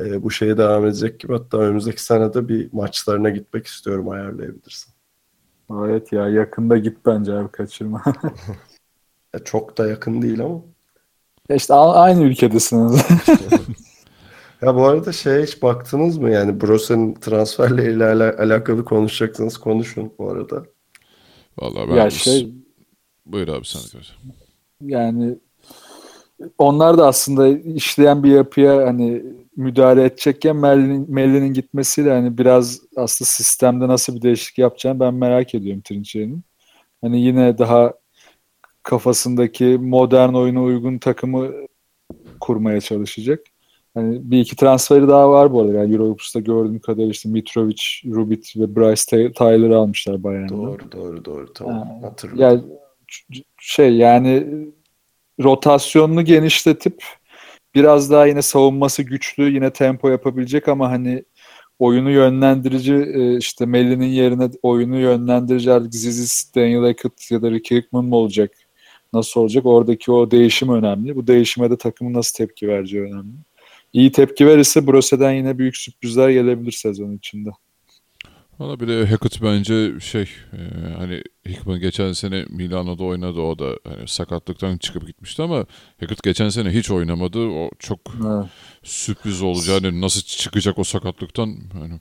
[0.00, 1.32] e, bu şeye devam edecek gibi.
[1.32, 4.92] Hatta önümüzdeki senede bir maçlarına gitmek istiyorum ayarlayabilirsin.
[5.86, 8.02] Evet ya yakında git bence abi kaçırma.
[9.34, 10.60] Ya çok da yakın değil ama.
[11.48, 13.02] Ya işte a- aynı ülkedesiniz.
[14.62, 16.30] Ya bu arada şeye hiç baktınız mı?
[16.30, 20.62] Yani Brose'nin transferleriyle ala- alakalı konuşacaksanız konuşun bu arada.
[21.60, 22.52] Vallahi ben ya şey
[23.26, 24.16] buyur abi sen gör.
[24.80, 25.38] yani
[26.58, 29.22] onlar da aslında işleyen bir yapıya hani
[29.56, 35.54] müdahale edecekken Melli'nin Melli'nin gitmesiyle hani biraz aslında sistemde nasıl bir değişiklik yapacağını ben merak
[35.54, 36.42] ediyorum Trinçeri'nin.
[37.00, 37.92] Hani yine daha
[38.82, 41.50] kafasındaki modern oyuna uygun takımı
[42.40, 43.40] kurmaya çalışacak.
[43.94, 45.78] Hani bir iki transferi daha var bu arada.
[45.78, 50.52] Yani Euroleague'da gördüğüm kadarıyla işte Mitrovic, Rubit ve Bryce Tyler'ı almışlar Bayern'de.
[50.52, 52.40] Doğru doğru doğru tamam Ha, hatırladım.
[52.40, 52.62] Yani
[53.60, 54.46] şey yani
[55.42, 57.04] rotasyonunu genişletip
[57.74, 61.24] biraz daha yine savunması güçlü yine tempo yapabilecek ama hani
[61.78, 67.80] oyunu yönlendirici e, işte Melli'nin yerine oyunu yönlendirici artık Zizis, Daniel Hackett ya da Ricky
[67.80, 68.50] Hickman mı olacak?
[69.12, 69.66] Nasıl olacak?
[69.66, 71.16] Oradaki o değişim önemli.
[71.16, 73.32] Bu değişime de takımın nasıl tepki vereceği önemli.
[73.92, 77.50] İyi tepki verirse Brose'den yine büyük sürprizler gelebilir sezon içinde.
[78.58, 80.58] Valla bir de Hackett bence şey e,
[80.98, 85.66] hani Hickman geçen sene Milano'da oynadı o da hani sakatlıktan çıkıp gitmişti ama
[86.00, 87.38] Hackett geçen sene hiç oynamadı.
[87.38, 88.46] O çok Evet.
[88.82, 89.82] sürpriz olacak.
[89.82, 92.00] Hani nasıl çıkacak o sakatlıktan hani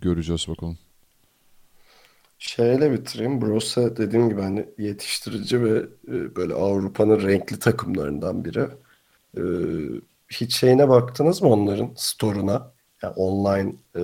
[0.00, 0.78] göreceğiz bakalım.
[2.38, 3.42] Şeyle bitireyim.
[3.42, 5.78] Brose dediğim gibi hani yetiştirici ve
[6.08, 8.68] e, böyle Avrupa'nın renkli takımlarından biri.
[9.36, 9.42] E,
[10.28, 12.72] hiç şeyine baktınız mı onların store'una?
[13.02, 14.02] Yani online e,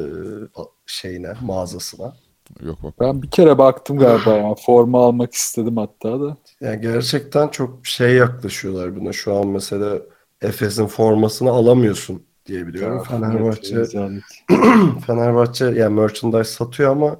[0.86, 2.14] şeyine, mağazasına.
[2.62, 2.94] Yok bak.
[3.00, 4.54] Ben bir kere baktım galiba ya.
[4.54, 6.36] Forma almak istedim hatta da.
[6.60, 9.12] Yani gerçekten çok şey yaklaşıyorlar buna.
[9.12, 9.98] Şu an mesela
[10.42, 13.02] Efes'in formasını alamıyorsun diye biliyorum.
[13.02, 14.22] Fenerbahçe Rezalet.
[15.06, 17.16] Fenerbahçe yani merchandise satıyor ama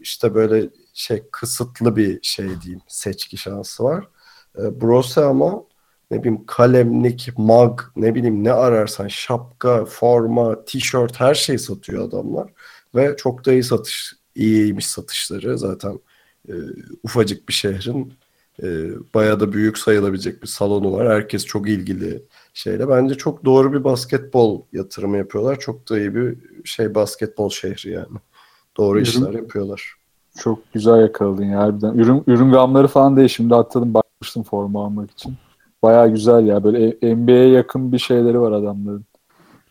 [0.00, 4.08] işte böyle şey kısıtlı bir şey diyeyim seçki şansı var.
[4.58, 5.64] E, Brose ama
[6.10, 12.50] ne bileyim kalemlik, mug, ne bileyim ne ararsan şapka, forma, tişört her şey satıyor adamlar
[12.94, 16.00] ve çok da iyi satış iyiymiş satışları zaten
[16.48, 16.52] e,
[17.02, 18.14] ufacık bir şehrin
[18.62, 18.66] e,
[19.14, 21.08] bayağı da büyük sayılabilecek bir salonu var.
[21.08, 22.22] Herkes çok ilgili
[22.54, 22.88] şeyle.
[22.88, 25.60] Bence çok doğru bir basketbol yatırımı yapıyorlar.
[25.60, 28.18] Çok da iyi bir şey basketbol şehri yani.
[28.76, 29.94] Doğru Ürün- işler yapıyorlar.
[30.38, 31.94] Çok güzel yakaladın ya harbiden.
[31.94, 33.28] Ürün, ürün gamları falan değil.
[33.28, 35.34] Şimdi atladım bakmıştım forma almak için.
[35.82, 36.64] Baya güzel ya.
[36.64, 39.04] Böyle E- NBA'ye yakın bir şeyleri var adamların.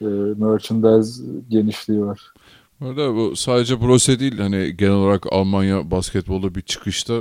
[0.01, 0.05] Ee,
[0.37, 2.33] merchandise genişliği var.
[2.81, 7.13] Bu arada bu sadece Brose değil hani genel olarak Almanya basketbolu bir çıkışta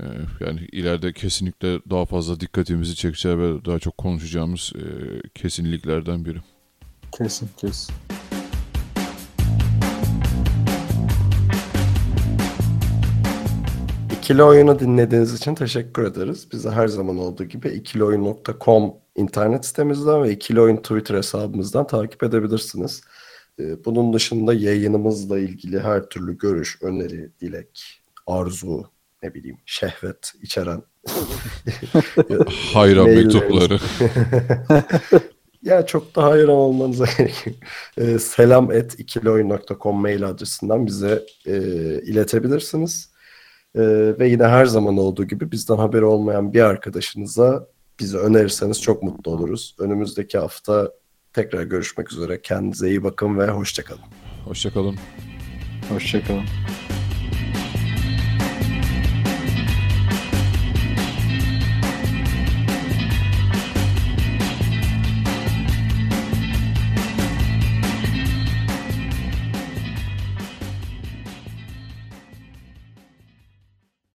[0.00, 0.02] Ee,
[0.46, 4.82] yani ileride kesinlikle daha fazla dikkatimizi çekeceği ve daha çok konuşacağımız e,
[5.34, 6.38] kesinliklerden biri.
[7.12, 7.94] Kesin kesin.
[14.26, 16.48] İkili Oyun'u dinlediğiniz için teşekkür ederiz.
[16.52, 23.02] Bizi her zaman olduğu gibi ikilioyun.com internet sitemizden ve İkili Oyun Twitter hesabımızdan takip edebilirsiniz.
[23.58, 28.90] Ee, Bunun dışında yayınımızla ilgili her türlü görüş, öneri, dilek, arzu,
[29.22, 30.82] ne bileyim şehvet içeren
[32.72, 33.78] Hayran mektupları.
[35.62, 37.56] Ya çok daha hayran olmanıza gerek yok.
[37.98, 41.56] Ee, selam et ikilioyun.com mail adresinden bize e,
[42.02, 43.15] iletebilirsiniz.
[43.76, 47.66] Ee, ve yine her zaman olduğu gibi bizden haberi olmayan bir arkadaşınıza
[48.00, 49.76] bizi önerirseniz çok mutlu oluruz.
[49.78, 50.92] Önümüzdeki hafta
[51.32, 52.42] tekrar görüşmek üzere.
[52.42, 54.00] Kendinize iyi bakın ve hoşçakalın.
[54.44, 54.96] Hoşçakalın.
[55.88, 56.44] Hoşçakalın.